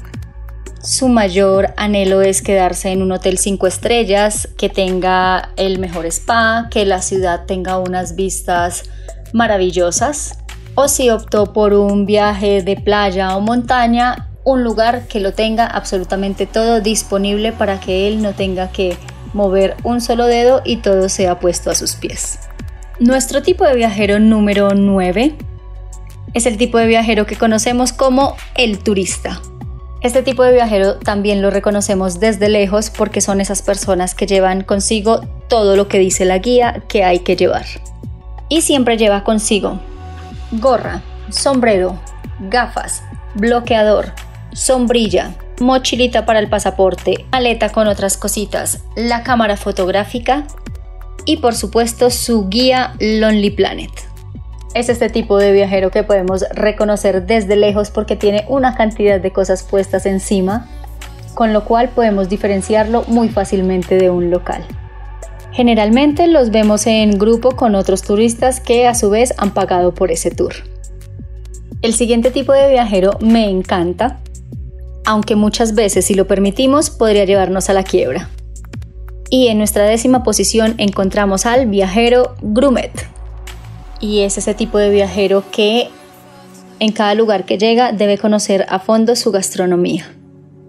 Su 0.83 1.09
mayor 1.09 1.75
anhelo 1.77 2.23
es 2.23 2.43
quedarse 2.43 2.91
en 2.91 3.03
un 3.03 3.13
hotel 3.13 3.39
5 3.39 3.69
estrellas, 3.69 4.49
que 4.59 4.69
tenga 4.69 5.53
el 5.57 5.79
mejor 5.79 6.07
spa, 6.07 6.69
que 6.71 6.85
la 6.85 7.03
ciudad 7.03 7.47
tenga 7.47 7.79
unas 7.79 8.17
vistas 8.17 8.83
maravillosas. 9.33 10.39
O 10.75 10.89
si 10.89 11.09
optó 11.11 11.53
por 11.53 11.73
un 11.73 12.05
viaje 12.05 12.63
de 12.63 12.77
playa 12.77 13.37
o 13.37 13.41
montaña, 13.41 14.32
un 14.45 14.65
lugar 14.65 15.07
que 15.07 15.21
lo 15.21 15.33
tenga 15.33 15.67
absolutamente 15.67 16.47
todo 16.47 16.81
disponible 16.81 17.53
para 17.53 17.81
que 17.81 18.09
él 18.09 18.23
no 18.23 18.33
tenga 18.33 18.71
que 18.71 18.97
mover 19.33 19.77
un 19.85 20.01
solo 20.01 20.27
dedo 20.27 20.63
y 20.65 20.79
todo 20.79 21.09
sea 21.09 21.39
puesto 21.39 21.71
a 21.71 21.75
sus 21.75 21.95
pies. 21.95 22.41
Nuestro 22.99 23.43
tipo 23.43 23.65
de 23.65 23.75
viajero 23.75 24.19
número 24.19 24.75
9 24.75 25.35
es 26.35 26.47
el 26.47 26.57
tipo 26.57 26.79
de 26.79 26.87
viajero 26.87 27.27
que 27.27 27.37
conocemos 27.37 27.93
como 27.93 28.37
el 28.55 28.79
turista. 28.79 29.41
Este 30.03 30.23
tipo 30.23 30.43
de 30.43 30.53
viajero 30.53 30.97
también 30.97 31.43
lo 31.43 31.51
reconocemos 31.51 32.19
desde 32.19 32.49
lejos 32.49 32.91
porque 32.91 33.21
son 33.21 33.41
esas 33.41 33.63
personas 33.63 34.15
que 34.15 34.27
llevan 34.27 34.63
consigo 34.65 35.21
todo 35.49 35.77
lo 35.77 35.87
que 35.87 35.99
dice 35.99 36.25
la 36.25 36.39
guía 36.39 36.83
que 36.89 37.05
hay 37.05 37.21
que 37.21 37.37
llevar. 37.37 37.67
Y 38.49 38.63
siempre 38.63 38.97
lleva 38.97 39.25
consigo 39.25 39.79
gorra, 40.53 41.03
sombrero, 41.31 41.99
gafas, 42.51 43.03
bloqueador, 43.35 44.13
sombrilla, 44.53 45.35
mochilita 45.61 46.27
para 46.27 46.39
el 46.39 46.49
pasaporte, 46.49 47.25
maleta 47.33 47.71
con 47.71 47.89
otras 47.89 48.17
cositas, 48.17 48.83
la 48.97 49.23
cámara 49.23 49.57
fotográfica 49.57 50.47
y 51.25 51.39
por 51.39 51.55
supuesto 51.55 52.11
su 52.11 52.49
guía 52.49 52.95
Lonely 53.01 53.51
Planet. 53.51 53.91
Es 54.75 54.89
este 54.89 55.11
tipo 55.11 55.39
de 55.39 55.53
viajero 55.53 55.91
que 55.91 56.03
podemos 56.03 56.45
reconocer 56.55 57.27
desde 57.27 57.57
lejos 57.57 57.91
porque 57.91 58.17
tiene 58.17 58.45
una 58.49 58.75
cantidad 58.75 59.21
de 59.21 59.31
cosas 59.31 59.63
puestas 59.63 60.07
encima, 60.07 60.69
con 61.35 61.53
lo 61.53 61.65
cual 61.65 61.91
podemos 61.91 62.29
diferenciarlo 62.29 63.05
muy 63.07 63.29
fácilmente 63.29 63.97
de 63.97 64.11
un 64.11 64.31
local. 64.31 64.65
Generalmente 65.53 66.27
los 66.27 66.51
vemos 66.51 66.87
en 66.87 67.19
grupo 67.19 67.51
con 67.51 67.75
otros 67.75 68.03
turistas 68.03 68.61
que 68.61 68.89
a 68.89 68.95
su 68.95 69.11
vez 69.11 69.35
han 69.37 69.53
pagado 69.53 69.93
por 69.93 70.11
ese 70.11 70.31
tour. 70.31 70.55
El 71.83 71.93
siguiente 71.93 72.31
tipo 72.31 72.55
de 72.55 72.71
viajero 72.71 73.19
me 73.21 73.51
encanta 73.51 74.21
aunque 75.05 75.37
muchas 75.37 75.75
veces 75.75 76.05
si 76.07 76.15
lo 76.15 76.27
permitimos 76.27 76.91
podría 76.91 77.25
llevarnos 77.25 77.69
a 77.69 77.73
la 77.73 77.83
quiebra. 77.83 78.31
Y 79.31 79.49
en 79.49 79.59
nuestra 79.59 79.85
décima 79.85 80.23
posición 80.23 80.75
encontramos 80.79 81.47
al 81.47 81.67
viajero 81.67 82.35
Grumet. 82.43 82.93
Y 84.01 84.21
es 84.21 84.37
ese 84.37 84.55
tipo 84.55 84.79
de 84.79 84.91
viajero 84.91 85.45
que 85.51 85.89
en 86.81 86.93
cada 86.93 87.15
lugar 87.15 87.45
que 87.45 87.59
llega 87.59 87.93
debe 87.93 88.19
conocer 88.19 88.67
a 88.69 88.79
fondo 88.79 89.17
su 89.17 89.31
gastronomía. 89.31 90.05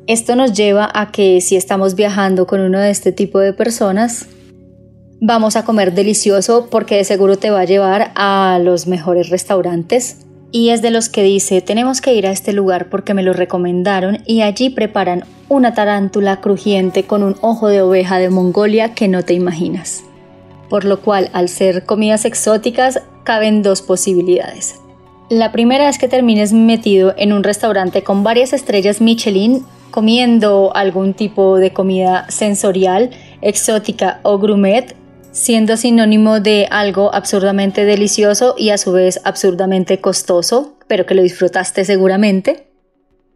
Esto 0.05 0.35
nos 0.35 0.53
lleva 0.53 0.89
a 0.93 1.11
que 1.11 1.41
si 1.41 1.55
estamos 1.55 1.95
viajando 1.95 2.45
con 2.45 2.59
uno 2.59 2.79
de 2.79 2.89
este 2.89 3.11
tipo 3.11 3.39
de 3.39 3.53
personas, 3.53 4.27
vamos 5.19 5.55
a 5.55 5.63
comer 5.63 5.93
delicioso 5.93 6.67
porque 6.69 6.97
de 6.97 7.03
seguro 7.03 7.37
te 7.37 7.49
va 7.49 7.61
a 7.61 7.65
llevar 7.65 8.11
a 8.15 8.59
los 8.61 8.87
mejores 8.87 9.29
restaurantes 9.29 10.17
y 10.53 10.69
es 10.69 10.83
de 10.83 10.91
los 10.91 11.09
que 11.09 11.23
dice, 11.23 11.61
tenemos 11.61 11.99
que 11.99 12.13
ir 12.13 12.27
a 12.27 12.31
este 12.31 12.53
lugar 12.53 12.87
porque 12.87 13.15
me 13.15 13.23
lo 13.23 13.33
recomendaron 13.33 14.19
y 14.27 14.41
allí 14.41 14.69
preparan 14.69 15.25
una 15.49 15.73
tarántula 15.73 16.41
crujiente 16.41 17.05
con 17.05 17.23
un 17.23 17.35
ojo 17.41 17.69
de 17.69 17.81
oveja 17.81 18.19
de 18.19 18.29
Mongolia 18.29 18.93
que 18.93 19.07
no 19.07 19.23
te 19.25 19.33
imaginas. 19.33 20.03
Por 20.69 20.85
lo 20.85 21.01
cual, 21.01 21.31
al 21.33 21.49
ser 21.49 21.85
comidas 21.85 22.23
exóticas, 22.23 23.01
caben 23.23 23.63
dos 23.63 23.81
posibilidades. 23.81 24.75
La 25.27 25.51
primera 25.51 25.89
es 25.89 25.97
que 25.97 26.07
termines 26.07 26.53
metido 26.53 27.15
en 27.17 27.33
un 27.33 27.43
restaurante 27.43 28.03
con 28.03 28.23
varias 28.23 28.53
estrellas 28.53 29.01
Michelin 29.01 29.65
comiendo 29.89 30.71
algún 30.75 31.15
tipo 31.15 31.57
de 31.57 31.73
comida 31.73 32.29
sensorial, 32.29 33.09
exótica 33.41 34.19
o 34.21 34.37
grumet 34.37 34.95
siendo 35.33 35.75
sinónimo 35.77 36.39
de 36.39 36.67
algo 36.69 37.13
absurdamente 37.13 37.83
delicioso 37.83 38.55
y 38.57 38.69
a 38.69 38.77
su 38.77 38.93
vez 38.93 39.19
absurdamente 39.25 39.99
costoso, 39.99 40.77
pero 40.87 41.05
que 41.05 41.15
lo 41.15 41.23
disfrutaste 41.23 41.83
seguramente. 41.83 42.67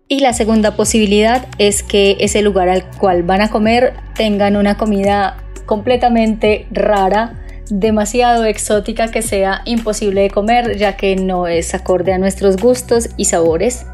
Y 0.08 0.20
la 0.20 0.32
segunda 0.32 0.75
posibilidad 0.75 1.48
es 1.58 1.84
que 1.84 2.16
ese 2.22 2.42
lugar 2.42 2.70
al 2.70 2.89
cual 2.92 3.24
van 3.24 3.42
a 3.42 3.50
comer 3.50 3.94
tengan 4.16 4.56
una 4.56 4.77
comida 4.77 5.44
completamente 5.66 6.68
rara, 6.72 7.44
demasiado 7.70 8.46
exótica 8.46 9.10
que 9.10 9.22
sea 9.22 9.62
imposible 9.66 10.22
de 10.22 10.30
comer 10.30 10.77
ya 10.77 10.96
que 10.96 11.18
no 11.18 11.48
es 11.48 11.74
acorde 11.74 12.13
a 12.13 12.18
nuestros 12.18 12.56
gustos 12.56 13.10
y 13.18 13.25
sabores 13.25 13.86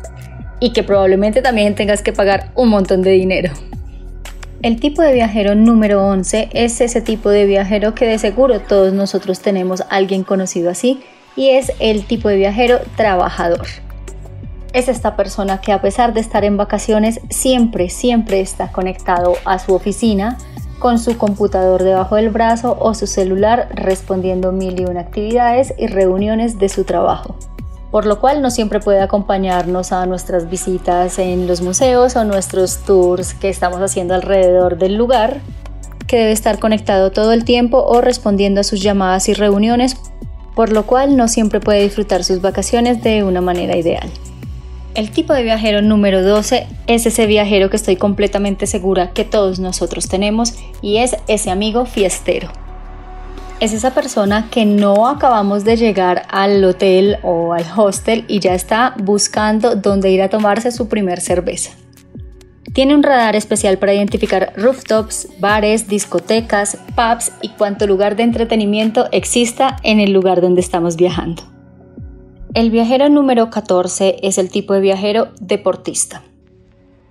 y 0.59 0.73
que 0.73 0.83
probablemente 0.83 1.41
también 1.41 1.73
tengas 1.73 2.03
que 2.03 2.13
pagar 2.13 2.51
un 2.53 2.69
montón 2.69 3.01
de 3.01 3.11
dinero. 3.11 3.53
El 4.63 4.79
tipo 4.79 5.01
de 5.01 5.11
viajero 5.11 5.55
número 5.55 6.07
11 6.07 6.47
es 6.53 6.79
ese 6.79 7.01
tipo 7.01 7.27
de 7.27 7.45
viajero 7.45 7.93
que 7.93 8.05
de 8.05 8.17
seguro 8.17 8.61
todos 8.61 8.93
nosotros 8.93 9.41
tenemos 9.41 9.83
alguien 9.89 10.23
conocido 10.23 10.69
así 10.69 11.03
y 11.35 11.49
es 11.49 11.73
el 11.79 12.05
tipo 12.05 12.29
de 12.29 12.37
viajero 12.37 12.79
trabajador. 12.95 13.67
Es 14.71 14.87
esta 14.87 15.17
persona 15.17 15.59
que 15.59 15.73
a 15.73 15.81
pesar 15.81 16.13
de 16.13 16.21
estar 16.21 16.45
en 16.45 16.55
vacaciones 16.55 17.19
siempre, 17.29 17.89
siempre 17.89 18.39
está 18.39 18.71
conectado 18.71 19.33
a 19.43 19.59
su 19.59 19.73
oficina 19.73 20.37
con 20.79 20.97
su 20.97 21.17
computador 21.17 21.83
debajo 21.83 22.15
del 22.15 22.29
brazo 22.29 22.77
o 22.79 22.93
su 22.93 23.05
celular 23.05 23.67
respondiendo 23.73 24.53
mil 24.53 24.79
y 24.79 24.85
una 24.85 25.01
actividades 25.01 25.73
y 25.77 25.87
reuniones 25.87 26.57
de 26.57 26.69
su 26.69 26.85
trabajo 26.85 27.35
por 27.93 28.07
lo 28.07 28.19
cual 28.19 28.41
no 28.41 28.49
siempre 28.49 28.79
puede 28.79 29.01
acompañarnos 29.01 29.91
a 29.91 30.07
nuestras 30.07 30.49
visitas 30.49 31.19
en 31.19 31.45
los 31.45 31.61
museos 31.61 32.15
o 32.15 32.23
nuestros 32.23 32.79
tours 32.79 33.35
que 33.35 33.49
estamos 33.49 33.81
haciendo 33.81 34.15
alrededor 34.15 34.79
del 34.79 34.95
lugar, 34.95 35.41
que 36.07 36.17
debe 36.17 36.31
estar 36.31 36.57
conectado 36.57 37.11
todo 37.11 37.33
el 37.33 37.45
tiempo 37.45 37.83
o 37.85 38.01
respondiendo 38.01 38.61
a 38.61 38.63
sus 38.63 38.81
llamadas 38.81 39.29
y 39.29 39.35
reuniones, 39.35 39.95
por 40.55 40.71
lo 40.71 40.87
cual 40.87 41.15
no 41.15 41.27
siempre 41.27 41.59
puede 41.59 41.83
disfrutar 41.83 42.23
sus 42.23 42.41
vacaciones 42.41 43.03
de 43.03 43.23
una 43.23 43.41
manera 43.41 43.77
ideal. 43.77 44.09
El 44.95 45.11
tipo 45.11 45.33
de 45.33 45.43
viajero 45.43 45.83
número 45.83 46.23
12 46.23 46.65
es 46.87 47.05
ese 47.05 47.27
viajero 47.27 47.69
que 47.69 47.75
estoy 47.75 47.97
completamente 47.97 48.65
segura 48.65 49.11
que 49.11 49.23
todos 49.23 49.59
nosotros 49.59 50.07
tenemos 50.07 50.55
y 50.81 50.97
es 50.97 51.15
ese 51.27 51.51
amigo 51.51 51.85
fiestero 51.85 52.62
es 53.63 53.71
esa 53.71 53.93
persona 53.93 54.49
que 54.51 54.65
no 54.65 55.07
acabamos 55.07 55.63
de 55.63 55.77
llegar 55.77 56.23
al 56.29 56.61
hotel 56.65 57.15
o 57.23 57.53
al 57.53 57.63
hostel 57.77 58.25
y 58.27 58.41
ya 58.41 58.53
está 58.55 58.93
buscando 59.01 59.77
dónde 59.77 60.11
ir 60.11 60.21
a 60.21 60.27
tomarse 60.27 60.69
su 60.69 60.89
primer 60.89 61.21
cerveza. 61.21 61.71
Tiene 62.73 62.93
un 62.93 63.03
radar 63.03 63.37
especial 63.37 63.77
para 63.77 63.93
identificar 63.93 64.51
rooftops, 64.57 65.29
bares, 65.39 65.87
discotecas, 65.87 66.77
pubs 66.93 67.31
y 67.41 67.49
cuánto 67.49 67.87
lugar 67.87 68.17
de 68.17 68.23
entretenimiento 68.23 69.07
exista 69.13 69.77
en 69.83 70.01
el 70.01 70.11
lugar 70.11 70.41
donde 70.41 70.59
estamos 70.59 70.97
viajando. 70.97 71.43
El 72.53 72.69
viajero 72.69 73.07
número 73.07 73.49
14 73.49 74.17
es 74.23 74.39
el 74.39 74.49
tipo 74.51 74.73
de 74.73 74.81
viajero 74.81 75.29
deportista. 75.39 76.21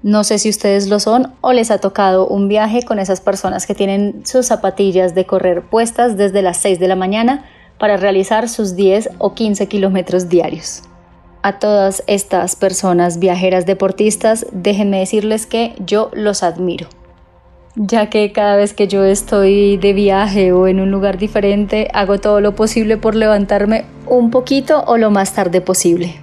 No 0.03 0.25
sé 0.25 0.39
si 0.39 0.49
ustedes 0.49 0.89
lo 0.89 0.99
son 0.99 1.33
o 1.43 1.53
les 1.53 1.71
ha 1.71 1.79
tocado 1.79 2.27
un 2.27 2.49
viaje 2.49 2.83
con 2.83 2.99
esas 2.99 3.21
personas 3.21 3.67
que 3.67 3.75
tienen 3.77 4.23
sus 4.27 4.47
zapatillas 4.47 5.15
de 5.15 5.27
correr 5.27 5.63
puestas 5.63 6.17
desde 6.17 6.43
las 6.43 6.57
6 6.57 6.81
de 6.81 6.89
la 6.89 6.97
mañana 6.97 7.45
para 7.79 7.97
realizar 7.97 8.49
sus 8.49 8.75
10 8.75 9.11
o 9.19 9.35
15 9.35 9.69
kilómetros 9.69 10.29
diarios. 10.29 10.83
A 11.43 11.61
todas 11.61 12.03
estas 12.09 12.57
personas 12.57 13.21
viajeras 13.21 13.65
deportistas, 13.65 14.47
déjenme 14.51 14.99
decirles 14.99 15.47
que 15.47 15.75
yo 15.79 16.11
los 16.15 16.43
admiro, 16.43 16.89
ya 17.77 18.11
que 18.11 18.33
cada 18.33 18.57
vez 18.57 18.75
que 18.75 18.89
yo 18.89 19.05
estoy 19.05 19.77
de 19.77 19.93
viaje 19.93 20.53
o 20.53 20.67
en 20.67 20.81
un 20.81 20.91
lugar 20.91 21.17
diferente, 21.17 21.89
hago 21.95 22.19
todo 22.19 22.41
lo 22.41 22.57
posible 22.57 22.97
por 22.97 23.15
levantarme 23.15 23.85
un 24.09 24.31
poquito 24.31 24.83
o 24.87 24.97
lo 24.97 25.13
más 25.13 25.33
tarde 25.33 25.61
posible. 25.61 26.17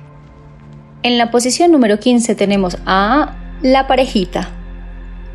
En 1.01 1.17
la 1.17 1.31
posición 1.31 1.71
número 1.71 1.98
15 1.98 2.36
tenemos 2.36 2.77
a 2.86 3.36
la 3.61 3.87
parejita. 3.87 4.49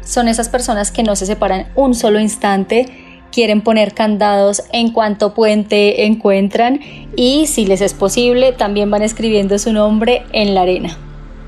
Son 0.03 0.29
esas 0.29 0.49
personas 0.49 0.91
que 0.91 1.03
no 1.03 1.17
se 1.17 1.27
separan 1.27 1.67
un 1.75 1.95
solo 1.95 2.21
instante, 2.21 2.87
quieren 3.33 3.63
poner 3.63 3.95
candados 3.95 4.63
en 4.73 4.93
cuanto 4.93 5.35
puente 5.35 6.07
encuentran 6.07 6.81
y 7.17 7.47
si 7.47 7.67
les 7.67 7.81
es 7.81 7.95
posible 7.95 8.53
también 8.53 8.91
van 8.91 9.03
escribiendo 9.03 9.59
su 9.59 9.73
nombre 9.73 10.23
en 10.33 10.55
la 10.55 10.63
arena. 10.63 10.97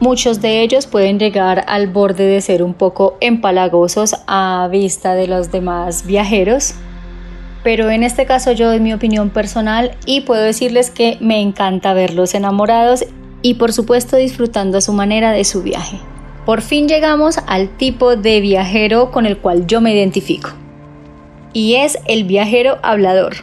Muchos 0.01 0.43
de 0.43 0.63
ellos 0.63 0.87
pueden 0.87 1.19
llegar 1.19 1.65
al 1.69 1.87
borde 1.87 2.27
de 2.27 2.41
ser 2.41 2.63
un 2.63 2.75
poco 2.75 3.17
empalagosos 3.21 4.17
a 4.27 4.69
vista 4.71 5.15
de 5.15 5.27
los 5.27 5.53
demás 5.53 6.05
viajeros, 6.05 6.75
pero 7.63 7.89
en 7.91 8.03
este 8.03 8.27
caso 8.27 8.53
yo 8.53 8.69
doy 8.69 8.81
mi 8.81 8.93
opinión 8.93 9.31
personal 9.31 9.93
y 10.05 10.23
puedo 10.23 10.43
decirles 10.43 10.91
que 10.91 11.17
me 11.21 11.41
encanta 11.41 11.95
verlos 11.95 12.35
enamorados 12.35 13.05
y 13.43 13.55
por 13.55 13.73
supuesto 13.73 14.17
disfrutando 14.17 14.79
a 14.79 14.83
su 14.83 14.93
manera 14.93 15.33
de 15.33 15.45
su 15.45 15.63
viaje. 15.63 15.99
Por 16.47 16.63
fin 16.63 16.87
llegamos 16.87 17.41
al 17.49 17.69
tipo 17.77 18.15
de 18.15 18.41
viajero 18.41 19.11
con 19.11 19.27
el 19.27 19.37
cual 19.37 19.67
yo 19.67 19.81
me 19.81 19.93
identifico. 19.93 20.51
Y 21.53 21.75
es 21.75 21.99
el 22.07 22.23
viajero 22.23 22.79
hablador. 22.85 23.35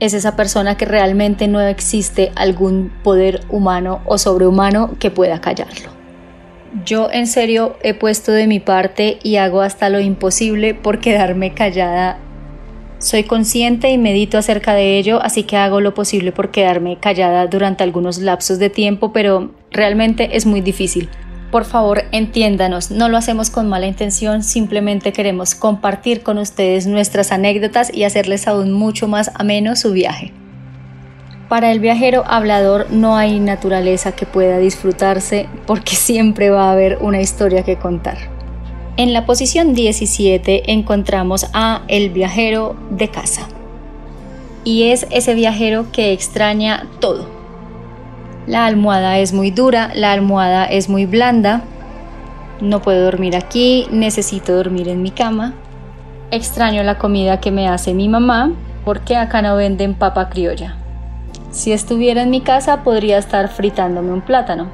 Es 0.00 0.14
esa 0.14 0.34
persona 0.34 0.78
que 0.78 0.86
realmente 0.86 1.48
no 1.48 1.60
existe 1.60 2.32
algún 2.34 2.90
poder 3.04 3.42
humano 3.50 4.00
o 4.06 4.16
sobrehumano 4.16 4.98
que 4.98 5.10
pueda 5.10 5.42
callarlo. 5.42 5.90
Yo 6.86 7.10
en 7.12 7.26
serio 7.26 7.76
he 7.82 7.92
puesto 7.92 8.32
de 8.32 8.46
mi 8.46 8.58
parte 8.58 9.18
y 9.22 9.36
hago 9.36 9.60
hasta 9.60 9.90
lo 9.90 10.00
imposible 10.00 10.72
por 10.72 10.98
quedarme 10.98 11.52
callada. 11.52 12.16
Soy 13.00 13.24
consciente 13.24 13.90
y 13.90 13.98
medito 13.98 14.38
acerca 14.38 14.72
de 14.72 14.96
ello, 14.96 15.20
así 15.22 15.42
que 15.42 15.58
hago 15.58 15.82
lo 15.82 15.92
posible 15.92 16.32
por 16.32 16.50
quedarme 16.52 16.96
callada 16.96 17.46
durante 17.48 17.84
algunos 17.84 18.16
lapsos 18.16 18.58
de 18.58 18.70
tiempo, 18.70 19.12
pero 19.12 19.50
realmente 19.70 20.38
es 20.38 20.46
muy 20.46 20.62
difícil. 20.62 21.10
Por 21.52 21.66
favor, 21.66 22.04
entiéndanos, 22.12 22.90
no 22.90 23.10
lo 23.10 23.18
hacemos 23.18 23.50
con 23.50 23.68
mala 23.68 23.86
intención, 23.86 24.42
simplemente 24.42 25.12
queremos 25.12 25.54
compartir 25.54 26.22
con 26.22 26.38
ustedes 26.38 26.86
nuestras 26.86 27.30
anécdotas 27.30 27.92
y 27.92 28.04
hacerles 28.04 28.48
aún 28.48 28.72
mucho 28.72 29.06
más 29.06 29.30
ameno 29.34 29.76
su 29.76 29.92
viaje. 29.92 30.32
Para 31.50 31.70
el 31.70 31.78
viajero 31.78 32.24
hablador 32.26 32.90
no 32.90 33.18
hay 33.18 33.38
naturaleza 33.38 34.12
que 34.12 34.24
pueda 34.24 34.56
disfrutarse 34.56 35.46
porque 35.66 35.94
siempre 35.94 36.48
va 36.48 36.70
a 36.70 36.72
haber 36.72 36.96
una 37.02 37.20
historia 37.20 37.62
que 37.64 37.76
contar. 37.76 38.16
En 38.96 39.12
la 39.12 39.26
posición 39.26 39.74
17 39.74 40.72
encontramos 40.72 41.48
a 41.52 41.82
el 41.88 42.08
viajero 42.08 42.76
de 42.88 43.08
casa. 43.08 43.46
Y 44.64 44.84
es 44.84 45.06
ese 45.10 45.34
viajero 45.34 45.92
que 45.92 46.14
extraña 46.14 46.86
todo 46.98 47.41
la 48.46 48.66
almohada 48.66 49.18
es 49.18 49.32
muy 49.32 49.50
dura, 49.50 49.90
la 49.94 50.12
almohada 50.12 50.64
es 50.64 50.88
muy 50.88 51.06
blanda, 51.06 51.62
no 52.60 52.82
puedo 52.82 53.04
dormir 53.04 53.36
aquí, 53.36 53.86
necesito 53.90 54.54
dormir 54.54 54.88
en 54.88 55.02
mi 55.02 55.10
cama. 55.10 55.54
Extraño 56.30 56.82
la 56.82 56.98
comida 56.98 57.40
que 57.40 57.50
me 57.50 57.68
hace 57.68 57.94
mi 57.94 58.08
mamá 58.08 58.52
porque 58.84 59.16
acá 59.16 59.42
no 59.42 59.54
venden 59.56 59.94
papa 59.94 60.28
criolla. 60.28 60.76
Si 61.50 61.72
estuviera 61.72 62.22
en 62.22 62.30
mi 62.30 62.40
casa 62.40 62.82
podría 62.82 63.18
estar 63.18 63.48
fritándome 63.48 64.12
un 64.12 64.22
plátano. 64.22 64.68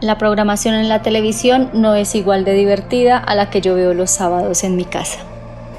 La 0.00 0.16
programación 0.16 0.74
en 0.74 0.88
la 0.88 1.02
televisión 1.02 1.70
no 1.72 1.94
es 1.94 2.14
igual 2.14 2.44
de 2.44 2.54
divertida 2.54 3.18
a 3.18 3.34
la 3.34 3.50
que 3.50 3.60
yo 3.60 3.74
veo 3.74 3.92
los 3.92 4.10
sábados 4.10 4.62
en 4.62 4.76
mi 4.76 4.84
casa. 4.84 5.20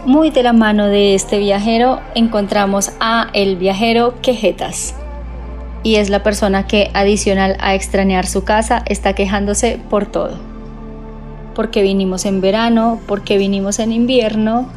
Muy 0.05 0.31
de 0.31 0.43
la 0.43 0.53
mano 0.53 0.87
de 0.87 1.15
este 1.15 1.37
viajero 1.37 2.01
encontramos 2.15 2.91
a 2.99 3.27
el 3.33 3.55
viajero 3.55 4.15
Quejetas 4.21 4.95
y 5.83 5.95
es 5.95 6.09
la 6.09 6.23
persona 6.23 6.67
que 6.67 6.91
adicional 6.93 7.57
a 7.59 7.75
extrañar 7.75 8.25
su 8.25 8.43
casa 8.43 8.83
está 8.85 9.13
quejándose 9.13 9.79
por 9.89 10.05
todo. 10.05 10.39
Porque 11.55 11.81
vinimos 11.81 12.25
en 12.25 12.41
verano, 12.41 12.99
porque 13.07 13.37
vinimos 13.37 13.79
en 13.79 13.91
invierno, 13.91 14.69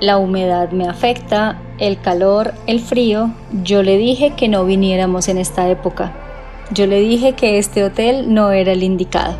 la 0.00 0.18
humedad 0.18 0.70
me 0.70 0.88
afecta, 0.88 1.58
el 1.78 2.00
calor, 2.00 2.54
el 2.66 2.80
frío. 2.80 3.30
Yo 3.62 3.82
le 3.82 3.96
dije 3.96 4.32
que 4.36 4.48
no 4.48 4.64
viniéramos 4.64 5.28
en 5.28 5.38
esta 5.38 5.68
época. 5.68 6.12
Yo 6.72 6.86
le 6.86 7.00
dije 7.00 7.34
que 7.34 7.58
este 7.58 7.84
hotel 7.84 8.34
no 8.34 8.50
era 8.50 8.72
el 8.72 8.82
indicado. 8.82 9.36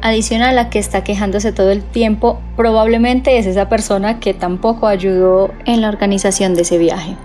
Adicional 0.00 0.58
a 0.58 0.68
que 0.68 0.80
está 0.80 1.04
quejándose 1.04 1.52
todo 1.52 1.70
el 1.70 1.84
tiempo, 1.84 2.40
probablemente 2.56 3.38
es 3.38 3.46
esa 3.46 3.68
persona 3.68 4.18
que 4.18 4.34
tampoco 4.34 4.88
ayudó 4.88 5.52
en 5.64 5.80
la 5.80 5.88
organización 5.88 6.54
de 6.54 6.62
ese 6.62 6.78
viaje. 6.78 7.16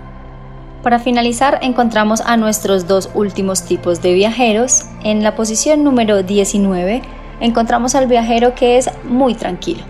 Para 0.82 1.00
finalizar, 1.00 1.58
encontramos 1.62 2.20
a 2.20 2.36
nuestros 2.36 2.86
dos 2.86 3.10
últimos 3.14 3.64
tipos 3.64 4.00
de 4.00 4.14
viajeros. 4.14 4.84
En 5.02 5.24
la 5.24 5.34
posición 5.34 5.82
número 5.82 6.22
19 6.22 7.02
encontramos 7.40 7.96
al 7.96 8.06
viajero 8.06 8.54
que 8.54 8.78
es 8.78 8.88
muy 9.02 9.34
tranquilo. 9.34 9.82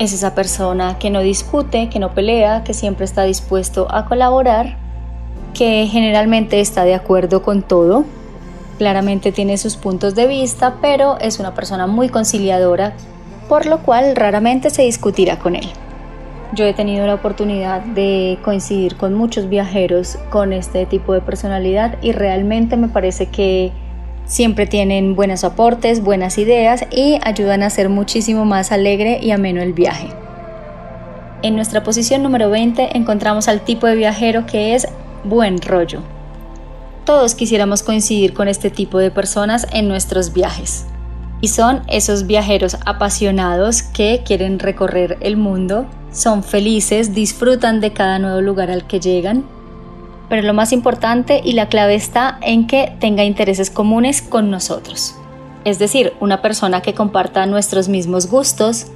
Es 0.00 0.12
esa 0.12 0.34
persona 0.34 0.98
que 0.98 1.10
no 1.10 1.20
discute, 1.20 1.88
que 1.88 2.00
no 2.00 2.14
pelea, 2.14 2.64
que 2.64 2.74
siempre 2.74 3.04
está 3.04 3.22
dispuesto 3.22 3.86
a 3.90 4.06
colaborar, 4.06 4.76
que 5.54 5.86
generalmente 5.86 6.60
está 6.60 6.82
de 6.82 6.96
acuerdo 6.96 7.42
con 7.42 7.62
todo. 7.62 8.04
Claramente 8.78 9.30
tiene 9.30 9.56
sus 9.56 9.76
puntos 9.76 10.16
de 10.16 10.26
vista, 10.26 10.78
pero 10.80 11.16
es 11.20 11.38
una 11.38 11.54
persona 11.54 11.86
muy 11.86 12.08
conciliadora, 12.08 12.94
por 13.48 13.66
lo 13.66 13.78
cual 13.78 14.16
raramente 14.16 14.70
se 14.70 14.82
discutirá 14.82 15.38
con 15.38 15.54
él. 15.54 15.68
Yo 16.54 16.66
he 16.66 16.74
tenido 16.74 17.06
la 17.06 17.14
oportunidad 17.14 17.80
de 17.80 18.38
coincidir 18.44 18.96
con 18.96 19.14
muchos 19.14 19.48
viajeros 19.48 20.18
con 20.28 20.52
este 20.52 20.84
tipo 20.84 21.14
de 21.14 21.22
personalidad 21.22 21.96
y 22.02 22.12
realmente 22.12 22.76
me 22.76 22.88
parece 22.88 23.26
que 23.26 23.72
siempre 24.26 24.66
tienen 24.66 25.16
buenos 25.16 25.44
aportes, 25.44 26.02
buenas 26.02 26.36
ideas 26.36 26.84
y 26.90 27.18
ayudan 27.22 27.62
a 27.62 27.66
hacer 27.66 27.88
muchísimo 27.88 28.44
más 28.44 28.70
alegre 28.70 29.18
y 29.22 29.30
ameno 29.30 29.62
el 29.62 29.72
viaje. 29.72 30.08
En 31.40 31.56
nuestra 31.56 31.82
posición 31.82 32.22
número 32.22 32.50
20 32.50 32.98
encontramos 32.98 33.48
al 33.48 33.62
tipo 33.62 33.86
de 33.86 33.96
viajero 33.96 34.44
que 34.44 34.74
es 34.74 34.86
buen 35.24 35.58
rollo. 35.60 36.02
Todos 37.06 37.34
quisiéramos 37.34 37.82
coincidir 37.82 38.34
con 38.34 38.46
este 38.46 38.68
tipo 38.68 38.98
de 38.98 39.10
personas 39.10 39.66
en 39.72 39.88
nuestros 39.88 40.34
viajes 40.34 40.84
y 41.40 41.48
son 41.48 41.82
esos 41.88 42.26
viajeros 42.26 42.76
apasionados 42.84 43.82
que 43.82 44.22
quieren 44.24 44.58
recorrer 44.58 45.16
el 45.20 45.36
mundo, 45.38 45.86
son 46.12 46.44
felices, 46.44 47.14
disfrutan 47.14 47.80
de 47.80 47.92
cada 47.92 48.18
nuevo 48.18 48.40
lugar 48.40 48.70
al 48.70 48.86
que 48.86 49.00
llegan, 49.00 49.44
pero 50.28 50.42
lo 50.42 50.54
más 50.54 50.72
importante 50.72 51.40
y 51.44 51.52
la 51.52 51.68
clave 51.68 51.94
está 51.94 52.38
en 52.42 52.66
que 52.66 52.92
tenga 53.00 53.24
intereses 53.24 53.70
comunes 53.70 54.22
con 54.22 54.50
nosotros. 54.50 55.14
Es 55.64 55.78
decir, 55.78 56.12
una 56.20 56.42
persona 56.42 56.82
que 56.82 56.94
comparta 56.94 57.46
nuestros 57.46 57.88
mismos 57.88 58.28
gustos, 58.28 58.86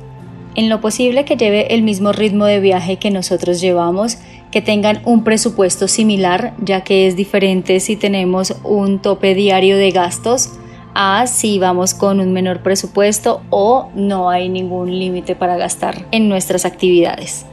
en 0.54 0.68
lo 0.68 0.80
posible 0.80 1.24
que 1.24 1.36
lleve 1.36 1.74
el 1.74 1.82
mismo 1.82 2.12
ritmo 2.12 2.46
de 2.46 2.60
viaje 2.60 2.96
que 2.96 3.10
nosotros 3.10 3.60
llevamos, 3.60 4.18
que 4.50 4.62
tengan 4.62 5.02
un 5.04 5.22
presupuesto 5.22 5.88
similar, 5.88 6.54
ya 6.58 6.82
que 6.82 7.06
es 7.06 7.16
diferente 7.16 7.80
si 7.80 7.96
tenemos 7.96 8.54
un 8.64 9.00
tope 9.00 9.34
diario 9.34 9.76
de 9.76 9.90
gastos 9.90 10.50
a 10.96 11.26
si 11.26 11.58
vamos 11.58 11.92
con 11.92 12.20
un 12.20 12.32
menor 12.32 12.62
presupuesto 12.62 13.42
o 13.50 13.90
no 13.94 14.30
hay 14.30 14.48
ningún 14.48 14.98
límite 14.98 15.36
para 15.36 15.58
gastar 15.58 16.06
en 16.10 16.30
nuestras 16.30 16.64
actividades. 16.64 17.44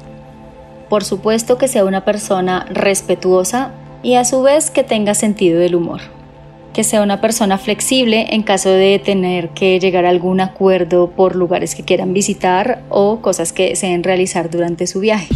Por 0.87 1.03
supuesto 1.03 1.57
que 1.57 1.67
sea 1.67 1.83
una 1.83 2.05
persona 2.05 2.65
respetuosa 2.69 3.71
y 4.01 4.15
a 4.15 4.23
su 4.23 4.41
vez 4.43 4.71
que 4.71 4.83
tenga 4.83 5.13
sentido 5.13 5.59
del 5.59 5.75
humor 5.75 6.01
que 6.73 6.83
sea 6.83 7.03
una 7.03 7.21
persona 7.21 7.57
flexible 7.59 8.27
en 8.31 8.41
caso 8.41 8.69
de 8.69 8.99
tener 8.99 9.49
que 9.49 9.79
llegar 9.79 10.05
a 10.05 10.09
algún 10.09 10.41
acuerdo 10.41 11.11
por 11.11 11.35
lugares 11.35 11.75
que 11.75 11.83
quieran 11.83 12.13
visitar 12.13 12.81
o 12.89 13.21
cosas 13.21 13.53
que 13.53 13.69
deseen 13.69 14.03
realizar 14.03 14.49
durante 14.49 14.87
su 14.87 14.99
viaje. 14.99 15.27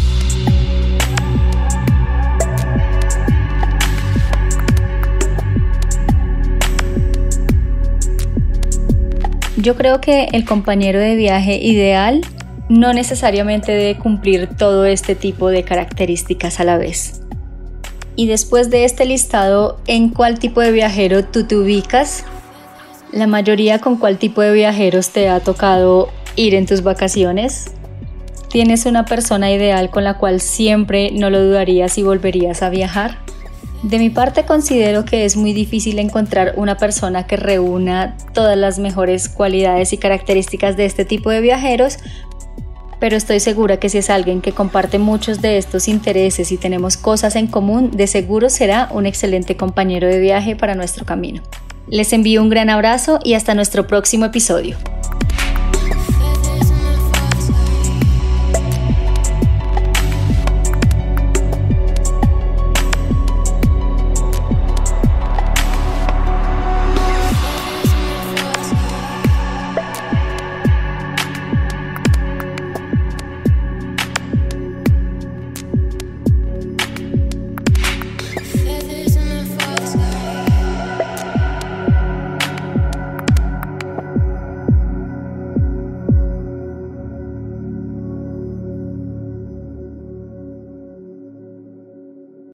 Yo 9.58 9.76
creo 9.76 10.00
que 10.00 10.26
el 10.34 10.46
compañero 10.46 11.00
de 11.00 11.16
viaje 11.16 11.58
ideal 11.58 12.22
no 12.70 12.94
necesariamente 12.94 13.72
debe 13.72 13.98
cumplir 13.98 14.50
todo 14.56 14.86
este 14.86 15.16
tipo 15.16 15.50
de 15.50 15.64
características 15.64 16.60
a 16.60 16.64
la 16.64 16.78
vez. 16.78 17.22
Y 18.16 18.28
después 18.28 18.70
de 18.70 18.86
este 18.86 19.06
listado, 19.06 19.80
¿en 19.88 20.10
cuál 20.10 20.38
tipo 20.38 20.62
de 20.62 20.72
viajero 20.72 21.26
tú 21.26 21.46
te 21.46 21.56
ubicas? 21.56 22.24
La 23.12 23.26
mayoría 23.26 23.80
con 23.80 23.98
cuál 23.98 24.20
tipo 24.20 24.42
de 24.42 24.54
viajeros 24.54 25.10
te 25.10 25.28
ha 25.28 25.40
tocado 25.40 26.10
ir 26.36 26.54
en 26.54 26.68
tus 26.68 26.84
vacaciones. 26.84 27.72
¿Tienes 28.50 28.86
una 28.86 29.06
persona 29.06 29.52
ideal 29.52 29.90
con 29.90 30.04
la 30.04 30.20
cual 30.20 30.40
siempre 30.40 31.10
no 31.12 31.32
lo 31.32 31.44
dudarías 31.44 31.98
y 31.98 32.04
volverías 32.04 32.62
a 32.62 32.70
viajar? 32.70 33.18
De 33.84 34.00
mi 34.00 34.10
parte 34.10 34.44
considero 34.44 35.06
que 35.06 35.24
es 35.24 35.36
muy 35.36 35.54
difícil 35.54 36.00
encontrar 36.00 36.54
una 36.58 36.78
persona 36.78 37.28
que 37.28 37.38
reúna 37.38 38.18
todas 38.34 38.58
las 38.58 38.80
mejores 38.80 39.30
cualidades 39.30 39.94
y 39.94 39.98
características 39.98 40.76
de 40.78 40.86
este 40.86 41.06
tipo 41.06 41.30
de 41.30 41.42
viajeros, 41.42 41.98
pero 43.00 43.16
estoy 43.16 43.40
segura 43.40 43.78
que 43.78 43.90
si 43.90 44.00
es 44.00 44.10
alguien 44.10 44.42
que 44.42 44.52
comparte 44.52 44.98
muchos 44.98 45.42
de 45.42 45.58
estos 45.58 45.88
intereses 45.88 46.52
y 46.52 46.58
tenemos 46.58 46.98
cosas 46.98 47.36
en 47.36 47.46
común, 47.46 47.92
de 47.92 48.08
seguro 48.08 48.50
será 48.50 48.90
un 48.92 49.06
excelente 49.06 49.56
compañero 49.56 50.08
de 50.08 50.20
viaje 50.20 50.56
para 50.56 50.74
nuestro 50.74 51.06
camino. 51.06 51.44
Les 51.88 52.12
envío 52.14 52.42
un 52.42 52.50
gran 52.50 52.70
abrazo 52.72 53.20
y 53.24 53.36
hasta 53.36 53.54
nuestro 53.54 53.86
próximo 53.86 54.26
episodio. 54.26 54.76